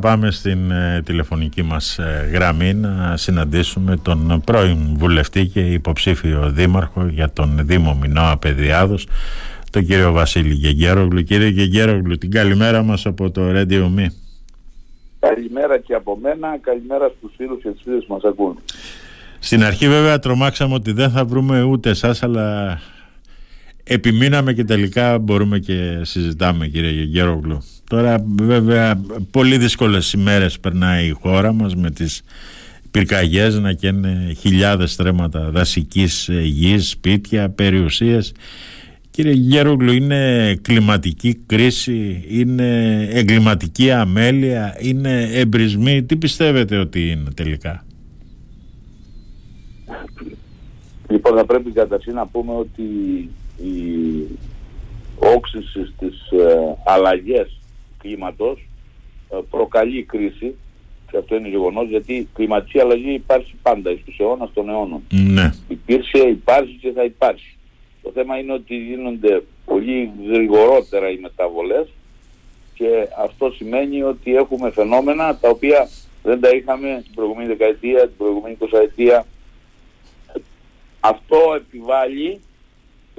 Πάμε 0.00 0.30
στην 0.30 0.70
ε, 0.70 1.02
τηλεφωνική 1.04 1.62
μας 1.62 1.98
ε, 1.98 2.30
γραμμή 2.32 2.74
να 2.74 3.16
συναντήσουμε 3.16 3.96
τον 3.96 4.42
πρώην 4.44 4.78
βουλευτή 4.96 5.46
και 5.46 5.60
υποψήφιο 5.60 6.50
δήμαρχο 6.50 7.06
για 7.06 7.30
τον 7.30 7.60
Δήμο 7.62 7.94
Μινώα 7.94 8.36
Παιδιάδος, 8.36 9.06
τον 9.70 9.86
κύριο 9.86 10.12
Βασίλη 10.12 10.54
Γεγέρογλου. 10.54 11.22
Κύριε 11.22 11.48
Γεγέρογλου, 11.48 12.18
την 12.18 12.30
καλημέρα 12.30 12.82
μας 12.82 13.06
από 13.06 13.30
το 13.30 13.42
Radio 13.54 13.82
Me. 13.82 14.06
Καλημέρα 15.18 15.78
και 15.78 15.94
από 15.94 16.18
μένα, 16.22 16.58
καλημέρα 16.60 17.12
στους 17.18 17.32
φίλους 17.36 17.62
και 17.62 17.68
τις 17.68 17.80
φίλες 17.84 18.04
που 18.06 18.12
μας 18.14 18.24
ακούν. 18.24 18.58
Στην 19.38 19.64
αρχή 19.64 19.88
βέβαια 19.88 20.18
τρομάξαμε 20.18 20.74
ότι 20.74 20.92
δεν 20.92 21.10
θα 21.10 21.24
βρούμε 21.24 21.62
ούτε 21.62 21.90
εσάς, 21.90 22.22
αλλά 22.22 22.78
επιμείναμε 23.92 24.52
και 24.52 24.64
τελικά 24.64 25.18
μπορούμε 25.18 25.58
και 25.58 26.00
συζητάμε 26.02 26.66
κύριε 26.66 26.90
Γεγέρογλου. 26.90 27.62
Τώρα 27.88 28.24
βέβαια 28.42 29.00
πολύ 29.30 29.58
δύσκολες 29.58 30.12
ημέρες 30.12 30.60
περνάει 30.60 31.06
η 31.06 31.10
χώρα 31.10 31.52
μας 31.52 31.74
με 31.74 31.90
τις 31.90 32.22
πυρκαγιές 32.90 33.58
να 33.58 33.72
καίνε 33.72 34.34
χιλιάδες 34.38 34.92
στρέμματα 34.92 35.50
δασικής 35.50 36.28
γης, 36.42 36.88
σπίτια, 36.88 37.50
περιουσίες. 37.50 38.32
Κύριε 39.10 39.32
Γέρογλου, 39.32 39.92
είναι 39.92 40.54
κλιματική 40.62 41.34
κρίση, 41.46 42.24
είναι 42.28 43.08
εγκληματική 43.10 43.90
αμέλεια, 43.90 44.76
είναι 44.80 45.28
εμπρισμοί. 45.32 46.02
Τι 46.02 46.16
πιστεύετε 46.16 46.76
ότι 46.76 47.10
είναι 47.10 47.30
τελικά; 47.34 47.84
Λοιπόν, 51.10 51.36
θα 51.36 51.44
πρέπει 51.44 51.70
καταρχήν 51.70 52.14
να 52.14 52.26
πούμε 52.26 52.52
ότι 52.52 52.82
η 53.62 54.38
όξυνση 55.18 55.92
στις 55.96 56.30
ε, 56.30 56.76
αλλαγές 56.84 57.60
κλίματος 57.98 58.68
ε, 59.30 59.36
προκαλεί 59.50 60.02
κρίση 60.02 60.54
και 61.10 61.16
αυτό 61.16 61.36
είναι 61.36 61.48
γεγονός 61.48 61.88
γιατί 61.88 62.28
κλιματική 62.34 62.80
αλλαγή 62.80 63.12
υπάρχει 63.12 63.54
πάντα 63.62 63.90
στους 64.00 64.18
αιώνας 64.18 64.50
των 64.52 64.68
αιώνων. 64.68 65.02
Ναι. 65.10 65.52
Υπήρξε, 65.68 66.18
υπάρχει 66.18 66.78
και 66.80 66.92
θα 66.92 67.04
υπάρχει. 67.04 67.56
Το 68.02 68.10
θέμα 68.14 68.38
είναι 68.38 68.52
ότι 68.52 68.76
γίνονται 68.76 69.42
πολύ 69.64 70.10
γρηγορότερα 70.28 71.10
οι 71.10 71.18
μεταβολές 71.18 71.88
και 72.74 73.08
αυτό 73.18 73.50
σημαίνει 73.50 74.02
ότι 74.02 74.34
έχουμε 74.34 74.70
φαινόμενα 74.70 75.36
τα 75.36 75.48
οποία 75.48 75.88
δεν 76.22 76.40
τα 76.40 76.48
είχαμε 76.48 77.00
την 77.04 77.14
προηγούμενη 77.14 77.48
δεκαετία, 77.48 78.00
την 78.00 78.16
προηγούμενη 78.16 78.54
εικοσαετία. 78.54 79.26
Αυτό 81.00 81.38
επιβάλλει 81.56 82.40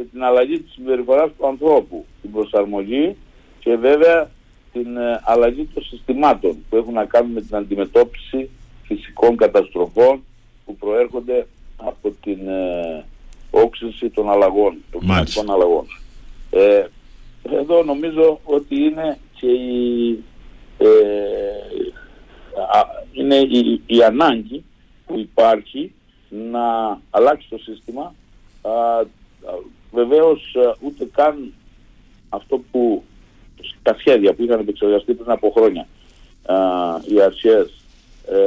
και 0.01 0.07
την 0.11 0.23
αλλαγή 0.23 0.59
της 0.59 0.71
συμπεριφοράς 0.73 1.29
του 1.37 1.47
ανθρώπου, 1.47 2.05
την 2.21 2.31
προσαρμογή 2.31 3.15
και 3.59 3.75
βέβαια 3.75 4.29
την 4.73 4.97
ε, 4.97 5.21
αλλαγή 5.23 5.69
των 5.73 5.83
συστημάτων 5.83 6.57
που 6.69 6.75
έχουν 6.75 6.93
να 6.93 7.05
κάνουν 7.05 7.31
με 7.31 7.41
την 7.41 7.55
αντιμετώπιση 7.55 8.49
φυσικών 8.83 9.37
καταστροφών 9.37 10.23
που 10.65 10.75
προέρχονται 10.75 11.47
από 11.77 12.13
την 12.21 12.47
ε, 12.47 13.05
όξυνση 13.51 14.09
των 14.09 14.29
αλλαγών, 14.29 14.77
των 14.91 14.99
κλιματικών 14.99 15.51
αλλαγών. 15.51 15.85
Ε, 16.51 16.85
εδώ 17.43 17.83
νομίζω 17.83 18.39
ότι 18.43 18.75
είναι 18.75 19.17
και 19.39 19.47
η, 19.47 20.09
ε, 20.77 20.87
είναι 23.11 23.35
η, 23.35 23.81
η, 23.85 24.03
ανάγκη 24.03 24.63
που 25.05 25.19
υπάρχει 25.19 25.93
να 26.29 26.97
αλλάξει 27.09 27.49
το 27.49 27.57
σύστημα. 27.57 28.15
Α, 28.61 28.71
βεβαίως 29.91 30.55
ούτε 30.79 31.07
καν 31.13 31.53
αυτό 32.29 32.63
που 32.71 33.03
τα 33.81 33.95
σχέδια 33.99 34.33
που 34.33 34.43
είχαν 34.43 34.59
επεξεργαστεί 34.59 35.13
πριν 35.13 35.31
από 35.31 35.49
χρόνια 35.49 35.87
α, 36.45 36.55
οι 37.07 37.21
αρχές 37.21 37.81
ε, 38.27 38.37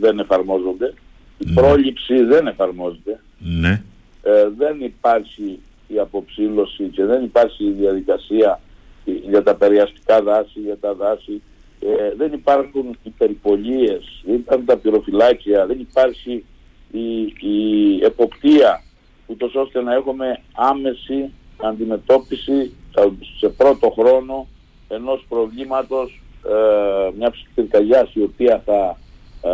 δεν 0.00 0.18
εφαρμόζονται. 0.18 0.94
Η 1.38 1.44
ναι. 1.46 1.54
πρόληψη 1.54 2.24
δεν 2.24 2.46
εφαρμόζεται. 2.46 3.20
Ναι. 3.38 3.82
Ε, 4.22 4.48
δεν 4.56 4.80
υπάρχει 4.80 5.58
η 5.88 5.98
αποψήλωση 5.98 6.84
και 6.84 7.04
δεν 7.04 7.24
υπάρχει 7.24 7.64
η 7.64 7.70
διαδικασία 7.70 8.60
για 9.04 9.42
τα 9.42 9.54
περιαστικά 9.54 10.22
δάση, 10.22 10.60
για 10.60 10.76
τα 10.80 10.94
δάση. 10.94 11.42
Ε, 11.80 12.14
δεν 12.16 12.32
υπάρχουν 12.32 12.98
οι 13.02 13.10
περιπολίες, 13.18 14.22
δεν 14.24 14.34
υπάρχουν 14.34 14.66
τα 14.66 14.76
πυροφυλάκια, 14.76 15.66
δεν 15.66 15.80
υπάρχει 15.80 16.44
η, 16.90 17.22
η 17.48 17.98
εποπτεία 18.04 18.83
ούτως 19.26 19.54
ώστε 19.54 19.82
να 19.82 19.94
έχουμε 19.94 20.40
άμεση 20.54 21.30
αντιμετώπιση 21.56 22.72
σε 23.38 23.48
πρώτο 23.48 23.90
χρόνο 23.90 24.46
ενός 24.88 25.24
προβλήματος 25.28 26.22
ε, 26.44 27.10
μια 27.18 27.32
πυρκαγιάς 27.54 28.14
η 28.14 28.22
οποία 28.22 28.62
θα 28.64 28.98
ε, 29.42 29.50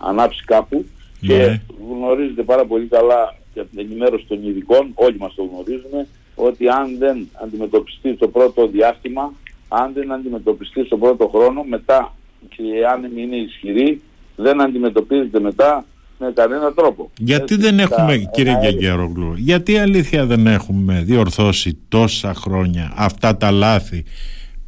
ανάψει 0.00 0.44
κάπου 0.44 0.84
και 1.20 1.36
ναι. 1.36 1.62
γνωρίζετε 1.90 2.42
πάρα 2.42 2.64
πολύ 2.64 2.86
καλά 2.86 3.34
για 3.54 3.64
την 3.64 3.78
ενημέρωση 3.78 4.24
των 4.28 4.48
ειδικών, 4.48 4.90
όλοι 4.94 5.18
μας 5.18 5.34
το 5.34 5.42
γνωρίζουμε, 5.42 6.06
ότι 6.34 6.68
αν 6.68 6.98
δεν 6.98 7.28
αντιμετωπιστεί 7.42 8.14
στο 8.14 8.28
πρώτο 8.28 8.66
διάστημα, 8.66 9.32
αν 9.68 9.92
δεν 9.92 10.12
αντιμετωπιστεί 10.12 10.84
στο 10.84 10.96
πρώτο 10.98 11.28
χρόνο, 11.28 11.62
μετά 11.62 12.14
και 12.48 12.86
αν 12.86 13.16
είναι 13.16 13.36
ισχυρή, 13.36 14.02
δεν 14.36 14.60
αντιμετωπίζεται 14.60 15.40
μετά 15.40 15.84
με 16.18 16.32
κανένα 16.34 16.72
τρόπο. 16.72 17.10
Γιατί 17.18 17.56
δεν 17.56 17.78
έχουμε, 17.78 18.16
κύριε 18.32 18.58
Γεγέρογλου, 18.62 19.34
γιατί 19.36 19.78
αλήθεια 19.78 20.26
δεν 20.26 20.46
έχουμε 20.46 21.02
διορθώσει 21.04 21.78
τόσα 21.88 22.34
χρόνια 22.34 22.92
αυτά 22.96 23.36
τα 23.36 23.50
λάθη 23.50 24.04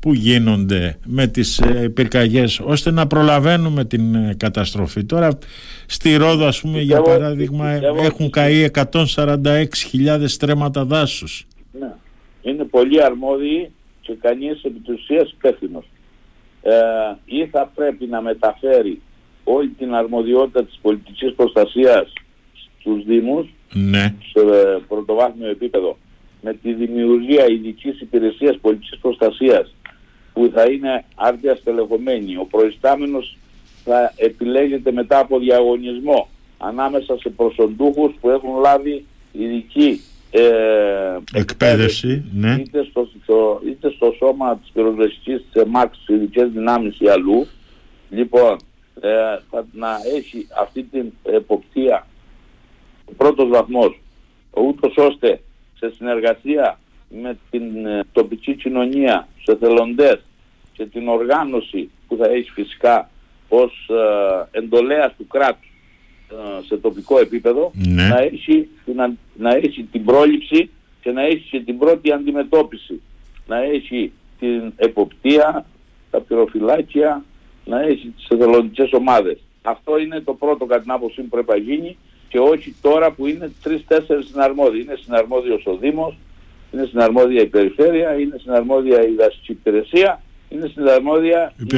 που 0.00 0.12
γίνονται 0.12 0.98
με 1.06 1.26
τις 1.26 1.58
ε, 1.58 1.88
πυρκαγιές 1.88 2.60
ώστε 2.60 2.90
να 2.90 3.06
προλαβαίνουμε 3.06 3.84
την 3.84 4.14
ε, 4.14 4.34
καταστροφή. 4.36 5.04
Τώρα 5.04 5.38
στη 5.86 6.16
Ρόδο 6.16 6.46
ας 6.46 6.60
πούμε 6.60 6.80
για 6.80 7.02
παράδειγμα 7.02 7.70
έχουν 8.02 8.30
καεί 8.30 8.66
146.000 8.90 10.24
στρέμματα 10.24 10.84
δάσους. 10.84 11.46
Ναι. 11.78 11.92
Είναι 12.42 12.64
πολύ 12.64 13.04
αρμόδιοι 13.04 13.70
και 14.00 14.14
κανείς 14.20 14.62
επί 14.62 14.78
της 14.78 14.94
ουσίας 14.94 15.34
Ε, 16.62 16.72
ή 17.24 17.46
θα 17.46 17.70
πρέπει 17.74 18.06
να 18.06 18.20
μεταφέρει 18.20 19.00
όλη 19.54 19.68
την 19.68 19.94
αρμοδιότητα 19.94 20.64
της 20.64 20.78
πολιτικής 20.82 21.34
προστασίας 21.34 22.12
στους 22.80 23.04
Δήμους 23.04 23.46
ναι. 23.72 24.14
σε 24.32 24.40
πρωτοβάθμιο 24.88 25.48
επίπεδο 25.48 25.98
με 26.42 26.54
τη 26.62 26.72
δημιουργία 26.72 27.46
ειδικής 27.46 28.00
υπηρεσίας 28.00 28.58
πολιτικής 28.60 28.98
προστασίας 28.98 29.74
που 30.32 30.50
θα 30.54 30.70
είναι 30.70 31.04
άρτια 31.14 31.56
στελεχωμένη. 31.56 32.36
Ο 32.36 32.44
προϊστάμενος 32.50 33.38
θα 33.84 34.12
επιλέγεται 34.16 34.92
μετά 34.92 35.18
από 35.18 35.38
διαγωνισμό 35.38 36.28
ανάμεσα 36.58 37.18
σε 37.18 37.28
προσοντούχους 37.28 38.14
που 38.20 38.30
έχουν 38.30 38.60
λάβει 38.60 39.04
ειδική 39.32 40.00
ε, 40.30 41.18
εκπαίδευση 41.32 42.24
ναι. 42.32 42.56
είτε, 42.58 42.86
στο, 42.90 43.08
στο, 43.22 43.60
είτε 43.66 43.90
στο 43.90 44.14
σώμα 44.18 44.58
της 44.58 44.70
πυροσβεστικής 44.72 45.44
της 45.52 45.62
ΕΜΑΚ, 45.62 45.94
στις 45.94 46.16
ειδικές 46.16 46.48
δυνάμεις 46.50 47.00
ή 47.00 47.08
αλλού. 47.08 47.46
Λοιπόν, 48.10 48.52
ε, 48.52 48.67
θα, 49.50 49.66
να 49.72 49.96
έχει 50.16 50.46
αυτή 50.60 50.82
την 50.82 51.12
εποπτεία 51.22 52.06
ο 53.04 53.12
πρώτος 53.16 53.48
βαθμός 53.48 54.00
ούτως 54.50 54.96
ώστε 54.96 55.40
σε 55.78 55.90
συνεργασία 55.96 56.78
με 57.08 57.38
την 57.50 57.86
ε, 57.86 58.04
τοπική 58.12 58.54
κοινωνία, 58.54 59.28
σε 59.42 59.56
θελοντές 59.56 60.20
και 60.72 60.86
την 60.86 61.08
οργάνωση 61.08 61.90
που 62.08 62.16
θα 62.16 62.26
έχει 62.26 62.50
φυσικά 62.50 63.10
ως 63.48 63.88
ε, 63.88 64.58
εντολέας 64.58 65.14
του 65.16 65.26
κράτους 65.26 65.70
ε, 66.30 66.66
σε 66.66 66.76
τοπικό 66.76 67.18
επίπεδο 67.18 67.70
ναι. 67.74 68.08
να, 68.08 68.18
έχει, 68.18 68.68
να, 68.94 69.12
να 69.36 69.50
έχει 69.50 69.82
την 69.82 70.04
πρόληψη 70.04 70.70
και 71.00 71.10
να 71.10 71.22
έχει 71.22 71.48
και 71.50 71.60
την 71.60 71.78
πρώτη 71.78 72.12
αντιμετώπιση. 72.12 73.00
Να 73.46 73.62
έχει 73.62 74.12
την 74.38 74.72
εποπτεία, 74.76 75.66
τα 76.10 76.20
πυροφυλάκια, 76.20 77.24
να 77.68 77.80
έχει 77.80 78.12
τις 78.16 78.26
εθελοντικές 78.28 78.92
ομάδες. 78.92 79.38
Αυτό 79.62 79.98
είναι 79.98 80.20
το 80.20 80.34
πρώτο 80.34 80.64
κατά 80.64 80.80
την 80.80 80.90
άποψή 80.90 81.22
που 81.22 81.28
πρέπει 81.28 81.50
να 81.50 81.56
γίνει 81.56 81.96
και 82.28 82.38
όχι 82.38 82.74
τώρα 82.80 83.12
που 83.12 83.26
είναι 83.26 83.52
τρεις-τέσσερις 83.62 84.26
συναρμόδιοι. 84.26 84.80
Είναι 84.80 84.98
συναρμόδιος 85.02 85.66
ο 85.66 85.76
Δήμος, 85.76 86.18
είναι 86.72 86.84
συναρμόδια 86.84 87.42
η 87.42 87.46
Περιφέρεια, 87.46 88.18
είναι 88.18 88.36
συναρμόδια 88.42 89.08
η 89.08 89.14
δασική 89.14 89.52
υπηρεσία, 89.52 90.22
είναι 90.48 90.70
συναρμόδια 90.74 91.52
η, 91.56 91.76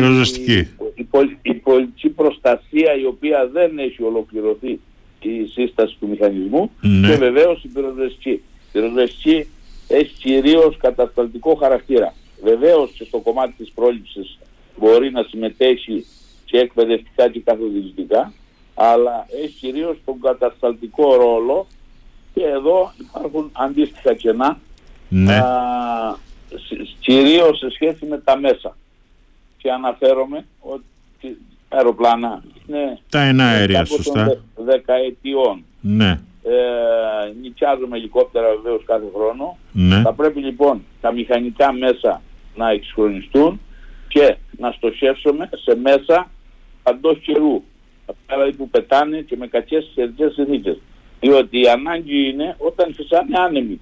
η, 0.95 1.03
η, 1.03 1.07
η, 1.43 1.55
πολιτική 1.55 2.09
προστασία 2.09 2.95
η 3.01 3.05
οποία 3.05 3.49
δεν 3.53 3.79
έχει 3.79 4.03
ολοκληρωθεί 4.03 4.81
η 5.21 5.47
σύσταση 5.53 5.97
του 6.01 6.09
μηχανισμού 6.09 6.71
ναι. 6.81 7.09
και 7.09 7.17
βεβαίως 7.17 7.65
η 7.65 7.69
πυροσβεστική. 7.69 8.31
Η 8.31 8.43
πυροσβεστική 8.73 9.47
έχει 9.89 10.15
κυρίως 10.15 10.77
κατασταλτικό 10.77 11.55
χαρακτήρα. 11.55 12.15
Βεβαίως 12.43 12.91
και 12.91 13.05
στο 13.05 13.19
κομμάτι 13.19 13.55
της 13.57 13.71
πρόληψης 13.75 14.39
μπορεί 14.77 15.11
να 15.11 15.23
συμμετέχει 15.23 16.07
και 16.45 16.59
εκπαιδευτικά 16.59 17.31
και 17.31 17.41
καθοδηγητικά, 17.41 18.33
αλλά 18.75 19.27
έχει 19.43 19.55
κυρίως 19.59 19.97
τον 20.05 20.21
κατασταλτικό 20.21 21.15
ρόλο 21.15 21.67
και 22.35 22.45
εδώ 22.45 22.93
υπάρχουν 22.99 23.51
αντίστοιχα 23.53 24.15
κενά, 24.15 24.59
ναι. 25.09 25.35
α, 25.35 26.17
κυρίως 27.01 27.59
σε 27.59 27.71
σχέση 27.71 28.07
με 28.07 28.19
τα 28.19 28.39
μέσα. 28.39 28.77
και 29.57 29.71
αναφέρομαι 29.71 30.47
ότι 30.61 30.85
αεροπλάνα 31.69 32.43
είναι 32.67 32.99
τα 33.11 33.21
εναέρια 33.21 33.85
σωστά 33.85 34.43
δεκαετιών 34.55 35.65
ναι 35.81 36.21
ε, 36.43 37.33
νοικιάζουμε 37.43 37.97
ελικόπτερα 37.97 38.47
βεβαίως 38.63 38.85
κάθε 38.85 39.05
χρόνο. 39.15 39.59
Ναι. 39.73 40.01
Θα 40.03 40.13
πρέπει 40.13 40.41
λοιπόν 40.41 40.83
τα 41.01 41.13
μηχανικά 41.13 41.73
μέσα 41.73 42.23
να 42.57 42.71
εξυγχρονιστούν 42.71 43.61
και 44.09 44.37
να 44.61 44.71
στοχεύσουμε 44.71 45.49
σε 45.53 45.77
μέσα 45.77 46.31
παντός 46.83 47.19
καιρού. 47.19 47.63
Δηλαδή 48.27 48.53
που 48.53 48.69
πετάνε 48.69 49.21
και 49.21 49.37
με 49.37 49.47
κακές 49.47 49.91
καιρικές 49.95 50.33
συνθήκες. 50.33 50.81
Διότι 51.21 51.61
η 51.61 51.69
ανάγκη 51.69 52.29
είναι 52.29 52.55
όταν 52.59 52.95
φυσάνε 52.95 53.39
άνεμοι 53.39 53.81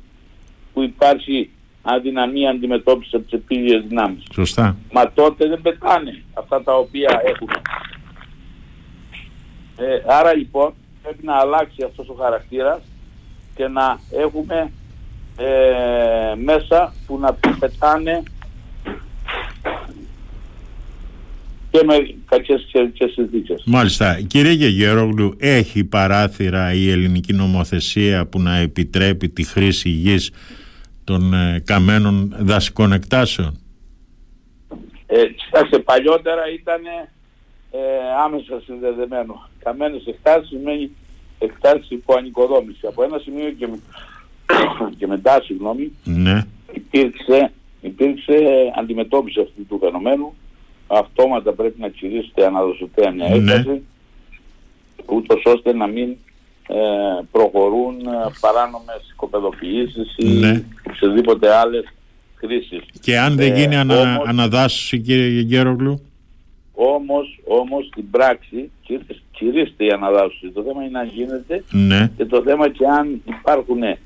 που 0.72 0.82
υπάρχει 0.82 1.50
αδυναμία 1.82 2.50
αντιμετώπισης 2.50 3.14
από 3.14 3.22
τις 3.22 3.32
επίδειες 3.32 3.84
δυνάμεις. 3.88 4.22
Σωστά. 4.32 4.76
Μα 4.92 5.12
τότε 5.12 5.48
δεν 5.48 5.62
πετάνε 5.62 6.22
αυτά 6.34 6.62
τα 6.62 6.76
οποία 6.76 7.22
έχουν. 7.24 7.50
Ε, 9.76 10.02
άρα 10.06 10.34
λοιπόν 10.34 10.74
πρέπει 11.02 11.24
να 11.24 11.34
αλλάξει 11.34 11.82
αυτός 11.84 12.08
ο 12.08 12.14
χαρακτήρας 12.14 12.80
και 13.54 13.68
να 13.68 14.00
έχουμε 14.10 14.72
ε, 15.36 16.34
μέσα 16.34 16.94
που 17.06 17.18
να 17.18 17.38
πετάνε 17.58 18.22
και 21.70 21.84
με 21.84 22.14
κακές 22.28 22.66
και 22.92 23.06
συνθήκες. 23.06 23.62
Μάλιστα. 23.66 24.20
Κύριε 24.26 24.52
Γεγερόγλου, 24.52 25.36
έχει 25.38 25.84
παράθυρα 25.84 26.72
η 26.72 26.90
ελληνική 26.90 27.32
νομοθεσία 27.32 28.26
που 28.26 28.40
να 28.40 28.56
επιτρέπει 28.56 29.28
τη 29.28 29.42
χρήση 29.44 29.88
γης 29.88 30.30
των 31.04 31.34
ε, 31.34 31.62
καμένων 31.64 32.34
δασικών 32.38 32.92
εκτάσεων; 32.92 33.58
Ε, 35.06 35.24
κοιτάξτε, 35.26 35.78
παλιότερα 35.78 36.42
ήταν 36.60 36.80
ε, 37.70 37.78
άμεσα 38.24 38.62
συνδεδεμένο. 38.64 39.48
Καμένες 39.62 40.06
εκτάσεις 40.06 40.48
σημαίνει 40.48 40.90
εκτάσεις 41.38 41.90
υπό 41.90 42.14
ανοικοδόμηση. 42.16 42.86
Από 42.86 43.02
ένα 43.02 43.18
σημείο 43.18 43.50
και, 43.50 43.68
και 44.98 45.06
μετά, 45.06 45.42
συγγνώμη, 45.42 45.92
ναι. 46.04 46.42
υπήρξε, 46.72 47.52
υπήρξε 47.80 48.34
αντιμετώπιση 48.78 49.40
αυτού 49.40 49.66
του 49.66 49.78
φαινομένου. 49.82 50.34
Αυτόματα 50.90 51.52
πρέπει 51.52 51.80
να 51.80 51.88
κηρύσσεται 51.88 52.46
αναδοσωτέα 52.46 53.10
μια 53.10 53.28
ναι. 53.28 53.34
έκταση, 53.34 53.82
ούτως 55.06 55.42
ώστε 55.44 55.72
να 55.74 55.86
μην 55.86 56.16
ε, 56.68 56.76
προχωρούν 57.30 58.00
ε, 58.00 58.30
παράνομες 58.40 59.10
οικοπεδοποιήσεις 59.12 60.14
ή 60.16 60.26
ναι. 60.26 60.62
οποιοδήποτε 60.90 61.54
άλλες 61.54 61.84
χρήσεις. 62.34 62.80
Και 63.00 63.18
αν 63.18 63.36
δεν 63.36 63.54
γίνει 63.54 63.74
ε, 63.74 63.78
ανα, 63.78 64.00
όμως, 64.00 64.28
αναδάσωση 64.28 64.98
κύριε 65.00 65.28
Γεγέρογλου. 65.28 66.02
Όμως, 66.74 67.40
όμως 67.44 67.86
στην 67.86 68.10
πράξη 68.10 68.70
κηρύσσεται 69.30 69.84
η 69.84 69.90
αναδάσωση. 69.90 70.50
Το 70.54 70.62
θέμα 70.62 70.84
είναι 70.84 70.98
αν 70.98 71.10
γίνεται 71.14 71.64
ναι. 71.70 72.10
και 72.16 72.24
το 72.24 72.42
θέμα 72.42 72.68
και 72.68 72.86
αν 72.86 73.22
υπάρχουν 73.24 73.82
ε, 73.82 73.98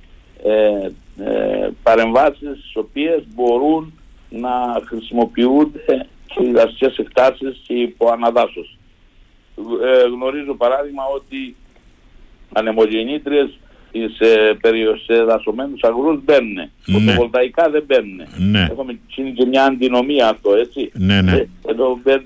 ε, 1.17 1.71
παρεμβάσεις 1.83 2.39
τις 2.39 2.73
οποίες 2.75 3.23
μπορούν 3.35 3.93
να 4.31 4.51
χρησιμοποιούνται 4.87 6.07
και 6.35 6.45
οι 6.47 6.53
δασικές 6.53 6.97
εκτάσεις 6.97 7.63
και 7.67 7.75
υπό 7.75 8.11
αναδάσωση. 8.11 8.77
Ε, 9.85 10.09
γνωρίζω 10.09 10.55
παράδειγμα 10.55 11.03
ότι 11.15 11.57
ανεμογεννήτριες 12.53 13.59
σε, 14.17 14.59
σε 15.05 15.23
δασωμένους 15.23 15.83
αγρούς 15.83 16.25
μπαίνουν. 16.25 16.53
Ναι. 16.53 16.71
Φωτοβολταϊκά 16.85 17.71
δεν 17.71 17.85
μπαίνουν. 17.87 18.21
Ναι. 18.51 18.69
Έχουμε 18.71 18.99
και 19.35 19.47
μια 19.47 19.65
αντινομία 19.65 20.29
αυτό, 20.29 20.55
έτσι. 20.55 20.91
Ναι, 20.95 21.21
ναι. 21.21 21.33
Ε, 21.33 21.49
εδώ 21.69 21.99
μπαίνουν 22.03 22.25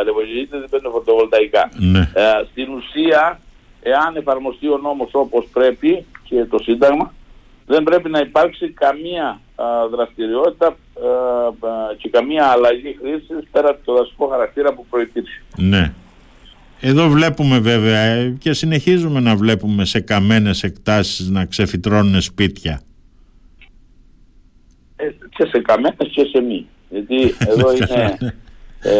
ανεμογεννήτριες, 0.00 0.60
δεν 0.60 0.68
μπαίνουν 0.70 0.92
φωτοβολταϊκά. 0.92 1.70
Ναι. 1.76 1.98
Ε, 1.98 2.44
στην 2.50 2.72
ουσία, 2.72 3.40
εάν 3.82 4.16
εφαρμοστεί 4.16 4.68
ο 4.68 4.78
νόμος 4.82 5.10
όπως 5.12 5.46
πρέπει 5.52 6.04
και 6.28 6.44
το 6.44 6.58
Σύνταγμα, 6.58 7.14
δεν 7.66 7.82
πρέπει 7.82 8.10
να 8.10 8.18
υπάρξει 8.18 8.68
καμία 8.68 9.40
α, 9.54 9.88
δραστηριότητα 9.88 10.66
α, 10.66 10.74
και 11.96 12.08
καμία 12.08 12.46
αλλαγή 12.46 12.96
χρήσης 13.00 13.48
πέρα 13.50 13.68
από 13.68 13.84
το 13.84 13.94
δασικό 13.94 14.26
χαρακτήρα 14.26 14.74
που 14.74 14.86
προϋπήρχε. 14.90 15.42
Ναι. 15.56 15.92
Εδώ 16.80 17.08
βλέπουμε 17.08 17.58
βέβαια 17.58 17.98
ε, 17.98 18.36
και 18.38 18.52
συνεχίζουμε 18.52 19.20
να 19.20 19.36
βλέπουμε 19.36 19.84
σε 19.84 20.00
καμένες 20.00 20.62
εκτάσεις 20.62 21.28
να 21.28 21.44
ξεφυτρώνουν 21.44 22.20
σπίτια. 22.20 22.80
Ε, 24.96 25.04
και 25.36 25.46
σε 25.46 25.60
καμένες 25.60 26.10
και 26.12 26.24
σε 26.24 26.40
μη. 26.40 26.66
Γιατί 26.90 27.34
εδώ 27.50 27.72
είναι, 27.72 28.16
ε, 28.80 28.92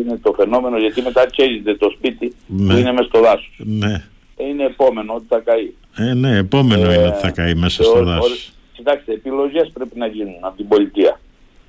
είναι 0.00 0.18
το 0.22 0.32
φαινόμενο 0.36 0.78
γιατί 0.78 1.02
μετά 1.02 1.26
καίγεται 1.26 1.74
το 1.74 1.90
σπίτι 1.96 2.34
ναι. 2.46 2.72
που 2.72 2.78
είναι 2.78 2.92
μέσα 2.92 3.08
στο 3.08 3.20
δάσος. 3.20 3.60
Ναι. 3.64 4.04
Είναι 4.36 4.64
επόμενο 4.64 5.14
ότι 5.14 5.24
θα 5.28 5.42
καεί. 5.44 5.72
Ε, 5.96 6.14
ναι, 6.14 6.36
επόμενο 6.36 6.92
είναι 6.92 7.06
ότι 7.06 7.18
θα 7.18 7.30
καεί 7.30 7.54
μέσα 7.54 7.82
στο 7.82 8.04
δάσος. 8.04 8.52
Κοιτάξτε, 8.74 9.12
επιλογές 9.12 9.70
πρέπει 9.72 9.98
να 9.98 10.06
γίνουν 10.06 10.38
από 10.40 10.56
την 10.56 10.68
πολιτεία. 10.68 11.20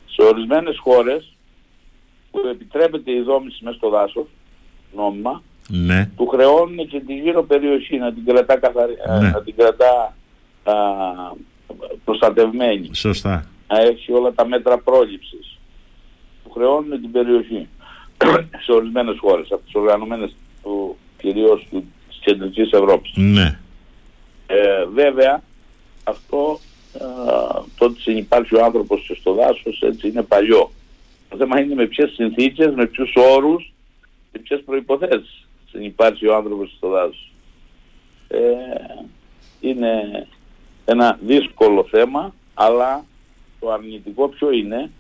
Σε 0.06 0.22
ορισμένες 0.22 0.78
χώρες 0.78 1.36
που 2.32 2.42
επιτρέπεται 2.52 3.12
η 3.12 3.22
δόμηση 3.22 3.64
μέσα 3.64 3.78
στο 3.78 3.90
δάσος 3.90 4.28
νόμιμα, 4.96 5.44
ναι. 5.68 6.10
του 6.18 6.28
χρεώνουν 6.28 6.88
και 6.88 7.00
τη 7.00 7.14
γύρω 7.14 7.44
περιοχή 7.44 7.98
να 7.98 8.14
την 8.14 8.26
κρατά, 8.26 8.58
καθαρι... 8.60 8.94
Ναι. 9.22 9.30
να 9.30 9.42
την 9.42 9.56
κρατά 9.56 10.16
α, 10.64 10.74
προστατευμένη. 12.04 12.90
Σωστά. 12.94 13.48
Να 13.68 13.80
έχει 13.80 14.12
όλα 14.12 14.34
τα 14.34 14.48
μέτρα 14.48 14.78
πρόληψης. 14.78 15.58
Του 16.44 16.52
χρεώνουν 16.52 17.02
την 17.02 17.12
περιοχή 17.12 17.68
σε 18.66 18.72
ορισμένες 18.72 19.18
χώρες, 19.20 19.52
από 19.52 19.64
τις 19.64 19.74
οργανωμένες 19.74 20.36
του, 20.64 20.98
κυρίως 21.18 21.68
της 21.70 22.20
κεντρικής 22.20 22.72
Ευρώπης. 22.72 23.12
Ναι. 23.16 23.60
Ε, 24.48 24.86
βέβαια, 24.94 25.42
αυτό 26.04 26.60
το 27.78 27.86
ότι 27.86 28.02
συνυπάρχει 28.02 28.56
ο 28.56 28.64
άνθρωπος 28.64 29.12
στο 29.20 29.34
δάσος 29.34 29.82
έτσι 29.82 30.08
είναι 30.08 30.22
παλιό. 30.22 30.72
Το 31.30 31.38
θέμα 31.38 31.60
είναι 31.60 31.76
με 31.76 31.86
ποιες 31.86 32.12
συνθήκες, 32.12 32.74
με 32.74 32.86
ποιους 32.86 33.14
όρους 33.16 33.74
σε 34.32 34.40
ποιες 34.40 34.62
προϋποθέσεις 34.66 35.46
υπάρχει 35.82 36.28
ο 36.28 36.36
άνθρωπος 36.36 36.74
στο 36.78 36.90
δάσος. 36.90 37.32
Ε, 38.28 38.40
είναι 39.62 40.28
ένα 40.86 41.20
δύσκολο 41.22 41.84
θέμα, 41.84 42.34
αλλά 42.54 43.06
το 43.60 43.72
αρνητικό 43.72 44.28
ποιο 44.28 44.52
είναι, 44.52 44.92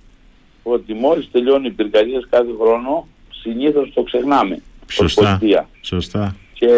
ότι 0.63 0.93
μόλις 0.93 1.31
τελειώνει 1.31 1.67
οι 1.67 1.71
πυρκαγιές 1.71 2.27
κάθε 2.29 2.51
χρόνο, 2.59 3.07
συνήθως 3.29 3.91
το 3.93 4.03
ξεχνάμε. 4.03 4.61
Σωστά, 4.91 5.39
σωστά. 5.81 6.35
Και 6.53 6.69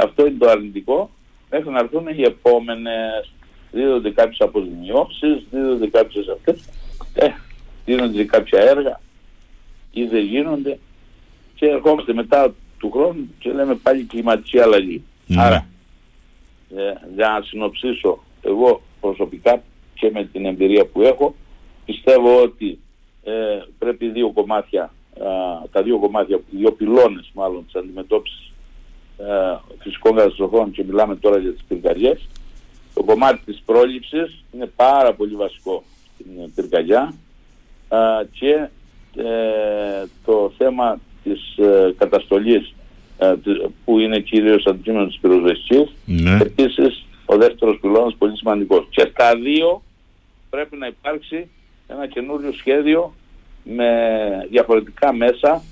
αυτό 0.00 0.26
είναι 0.26 0.38
το 0.38 0.48
αρνητικό, 0.48 1.10
μέχρι 1.50 1.70
να 1.70 1.78
έρθουν 1.78 2.06
οι 2.08 2.22
επόμενες, 2.22 3.32
δίδονται 3.72 4.10
κάποιες 4.10 4.40
αποζημιώσεις, 4.40 5.42
δίδονται 5.50 5.86
κάποιες 5.86 6.28
αυτές, 6.28 6.64
ε, 7.14 7.28
δίνονται 7.84 8.24
κάποια 8.24 8.60
έργα 8.60 9.00
ή 9.92 10.04
δεν 10.04 10.24
γίνονται 10.24 10.78
και 11.54 11.66
ερχόμαστε 11.66 12.12
μετά 12.12 12.54
του 12.78 12.90
χρόνου 12.90 13.34
και 13.38 13.52
λέμε 13.52 13.74
πάλι 13.74 14.02
κλιματική 14.02 14.58
αλλαγή. 14.58 15.02
Ναι. 15.26 15.42
Άρα, 15.42 15.66
ε, 16.76 16.92
για 17.14 17.28
να 17.28 17.42
συνοψίσω, 17.44 18.22
εγώ 18.42 18.82
προσωπικά 19.00 19.62
και 19.94 20.10
με 20.12 20.24
την 20.24 20.46
εμπειρία 20.46 20.86
που 20.86 21.02
έχω, 21.02 21.34
πιστεύω 21.84 22.42
ότι 22.42 22.78
ε, 23.22 23.32
πρέπει 23.78 24.08
δύο 24.08 24.30
κομμάτια, 24.30 24.92
τα 25.72 25.82
δύο 25.82 25.98
κομμάτια, 25.98 26.40
δύο 26.50 26.72
πυλώνες 26.72 27.30
μάλλον 27.34 27.64
της 27.64 27.74
αντιμετώπισης 27.74 28.52
ε, 29.18 29.58
φυσικών 29.78 30.16
καταστροφών 30.16 30.70
και 30.70 30.84
μιλάμε 30.84 31.16
τώρα 31.16 31.38
για 31.38 31.52
τις 31.52 31.62
πυρκαγιές, 31.68 32.28
το 33.02 33.12
κομμάτι 33.12 33.40
της 33.44 33.62
πρόληψης 33.66 34.44
είναι 34.52 34.66
πάρα 34.76 35.14
πολύ 35.14 35.34
βασικό 35.34 35.84
στην 36.14 36.54
πυρκαγιά 36.54 37.14
και 38.32 38.68
ε, 39.16 40.06
το 40.24 40.52
θέμα 40.58 41.00
της 41.24 41.56
ε, 41.56 41.94
καταστολής 41.98 42.74
ε, 43.18 43.34
που 43.84 43.98
είναι 43.98 44.20
κυρίως 44.20 44.66
αντικείμενο 44.66 45.06
της 45.06 45.18
πυροσβεστικής. 45.18 45.92
Ναι. 46.04 46.38
Επίσης 46.40 47.06
ο 47.24 47.36
δεύτερος 47.36 47.78
πυλώνας 47.80 48.14
πολύ 48.18 48.36
σημαντικός. 48.36 48.86
Και 48.90 49.08
στα 49.10 49.36
δύο 49.36 49.82
πρέπει 50.50 50.76
να 50.76 50.86
υπάρξει 50.86 51.50
ένα 51.88 52.06
καινούριο 52.06 52.52
σχέδιο 52.52 53.14
με 53.62 53.90
διαφορετικά 54.50 55.12
μέσα, 55.12 55.62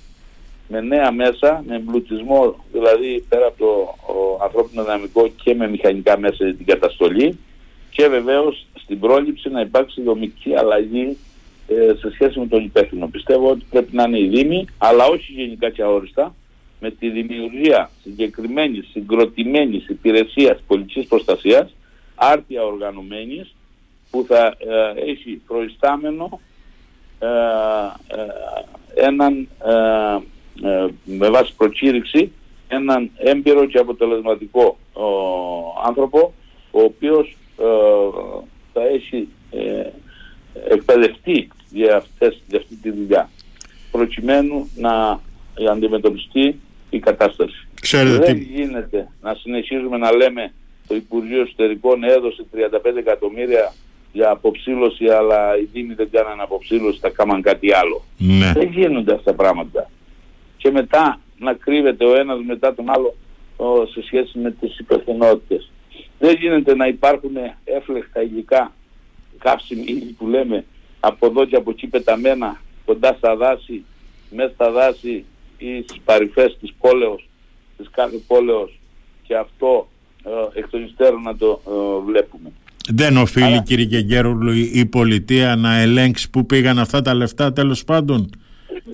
με 0.70 0.80
νέα 0.80 1.12
μέσα, 1.12 1.64
με 1.66 1.74
εμπλουτισμό, 1.74 2.64
δηλαδή 2.72 3.24
πέρα 3.28 3.46
από 3.46 3.58
το 3.58 3.96
ανθρώπινο 4.42 4.82
δυναμικό 4.82 5.28
και 5.42 5.54
με 5.54 5.68
μηχανικά 5.68 6.18
μέσα 6.18 6.44
για 6.44 6.54
την 6.54 6.66
καταστολή 6.66 7.38
και 7.90 8.08
βεβαίως 8.08 8.66
στην 8.74 8.98
πρόληψη 9.00 9.48
να 9.48 9.60
υπάρξει 9.60 10.02
δομική 10.02 10.56
αλλαγή 10.56 11.16
ε, 11.68 11.94
σε 11.98 12.10
σχέση 12.12 12.38
με 12.38 12.46
τον 12.46 12.64
υπεύθυνο. 12.64 13.08
Πιστεύω 13.08 13.50
ότι 13.50 13.64
πρέπει 13.70 13.96
να 13.96 14.02
είναι 14.02 14.18
οι 14.18 14.28
Δήμοι, 14.28 14.66
αλλά 14.78 15.04
όχι 15.04 15.32
γενικά 15.32 15.70
και 15.70 15.82
αόριστα, 15.82 16.34
με 16.80 16.90
τη 16.90 17.10
δημιουργία 17.10 17.90
συγκεκριμένης, 18.02 18.88
συγκροτημένης 18.90 19.88
υπηρεσίας 19.88 20.58
πολιτικής 20.66 21.06
προστασίας, 21.06 21.74
άρτια 22.14 22.64
οργανωμένης, 22.64 23.54
που 24.10 24.24
θα 24.28 24.46
ε, 24.46 25.10
έχει 25.10 25.42
προϊστάμενο 25.46 26.40
ε, 27.18 27.26
ε, 27.26 29.04
έναν 29.06 29.48
ε, 29.64 30.18
με 31.04 31.30
βάση 31.30 31.52
προκήρυξη 31.56 32.32
έναν 32.68 33.10
έμπειρο 33.16 33.66
και 33.66 33.78
αποτελεσματικό 33.78 34.78
άνθρωπο 35.86 36.34
ο 36.70 36.80
οποίος 36.80 37.36
θα 38.72 38.86
έχει 38.92 39.28
εκπαιδευτεί 40.68 41.48
για, 41.70 41.96
αυτές, 41.96 42.42
για 42.48 42.58
αυτή 42.58 42.74
τη 42.76 42.90
δουλειά 42.90 43.30
προκειμένου 43.90 44.70
να 44.76 45.20
αντιμετωπιστεί 45.70 46.60
η 46.90 46.98
κατάσταση. 46.98 47.68
Δεν 48.18 48.36
γίνεται 48.36 49.08
να 49.22 49.34
συνεχίζουμε 49.34 49.96
να 49.96 50.12
λέμε 50.12 50.52
το 50.86 50.94
Υπουργείο 50.94 51.40
Εσωτερικών 51.40 52.04
έδωσε 52.04 52.44
35 52.54 52.96
εκατομμύρια 52.98 53.74
για 54.12 54.30
αποψήλωση 54.30 55.06
αλλά 55.06 55.58
οι 55.58 55.68
Δήμοι 55.72 55.94
δεν 55.94 56.10
κάνανε 56.10 56.42
αποψήλωση, 56.42 56.98
θα 56.98 57.08
κάμαν 57.08 57.42
κάτι 57.42 57.74
άλλο. 57.74 58.04
Ναι. 58.16 58.52
Δεν 58.52 58.68
γίνονται 58.68 59.12
αυτά 59.12 59.30
τα 59.30 59.36
πράγματα. 59.36 59.90
Και 60.60 60.70
μετά 60.70 61.20
να 61.38 61.52
κρύβεται 61.52 62.04
ο 62.04 62.16
ένας 62.16 62.38
μετά 62.46 62.74
τον 62.74 62.90
άλλο 62.90 63.14
σε 63.92 64.02
σχέση 64.02 64.38
με 64.38 64.50
τις 64.50 64.78
υπευθυνότητες. 64.78 65.70
Δεν 66.18 66.36
γίνεται 66.36 66.74
να 66.74 66.86
υπάρχουν 66.86 67.36
έφλεχτα 67.64 68.22
υλικά 68.22 68.72
καύσιμοι 69.38 69.92
που 70.18 70.26
λέμε 70.26 70.64
από 71.00 71.26
εδώ 71.26 71.44
και 71.44 71.56
από 71.56 71.70
εκεί 71.70 71.86
πεταμένα 71.86 72.60
κοντά 72.84 73.14
στα 73.18 73.36
δάση, 73.36 73.84
μέσα 74.30 74.52
στα 74.54 74.70
δάση 74.70 75.24
ή 75.58 75.82
στις 75.82 76.00
παρυφές 76.04 76.56
της 76.60 76.74
πόλεως, 76.80 77.28
της 77.76 77.88
κάθε 77.90 78.16
πόλεως 78.26 78.78
και 79.22 79.36
αυτό 79.36 79.88
ε, 80.24 80.58
εκ 80.58 80.68
των 80.68 80.84
υστέρων 80.84 81.22
να 81.22 81.36
το 81.36 81.60
ε, 81.66 82.04
βλέπουμε. 82.04 82.52
Δεν 82.88 83.16
οφείλει 83.16 83.44
Αλλά... 83.44 83.62
κύριε 83.62 83.84
Γεγέρουλου 83.84 84.52
η 84.52 84.86
πολιτεία 84.86 85.56
να 85.56 85.78
ελέγξει 85.78 86.30
που 86.30 86.46
πήγαν 86.46 86.78
αυτά 86.78 87.02
τα 87.02 87.14
λεφτά 87.14 87.52
τέλος 87.52 87.84
πάντων 87.84 88.30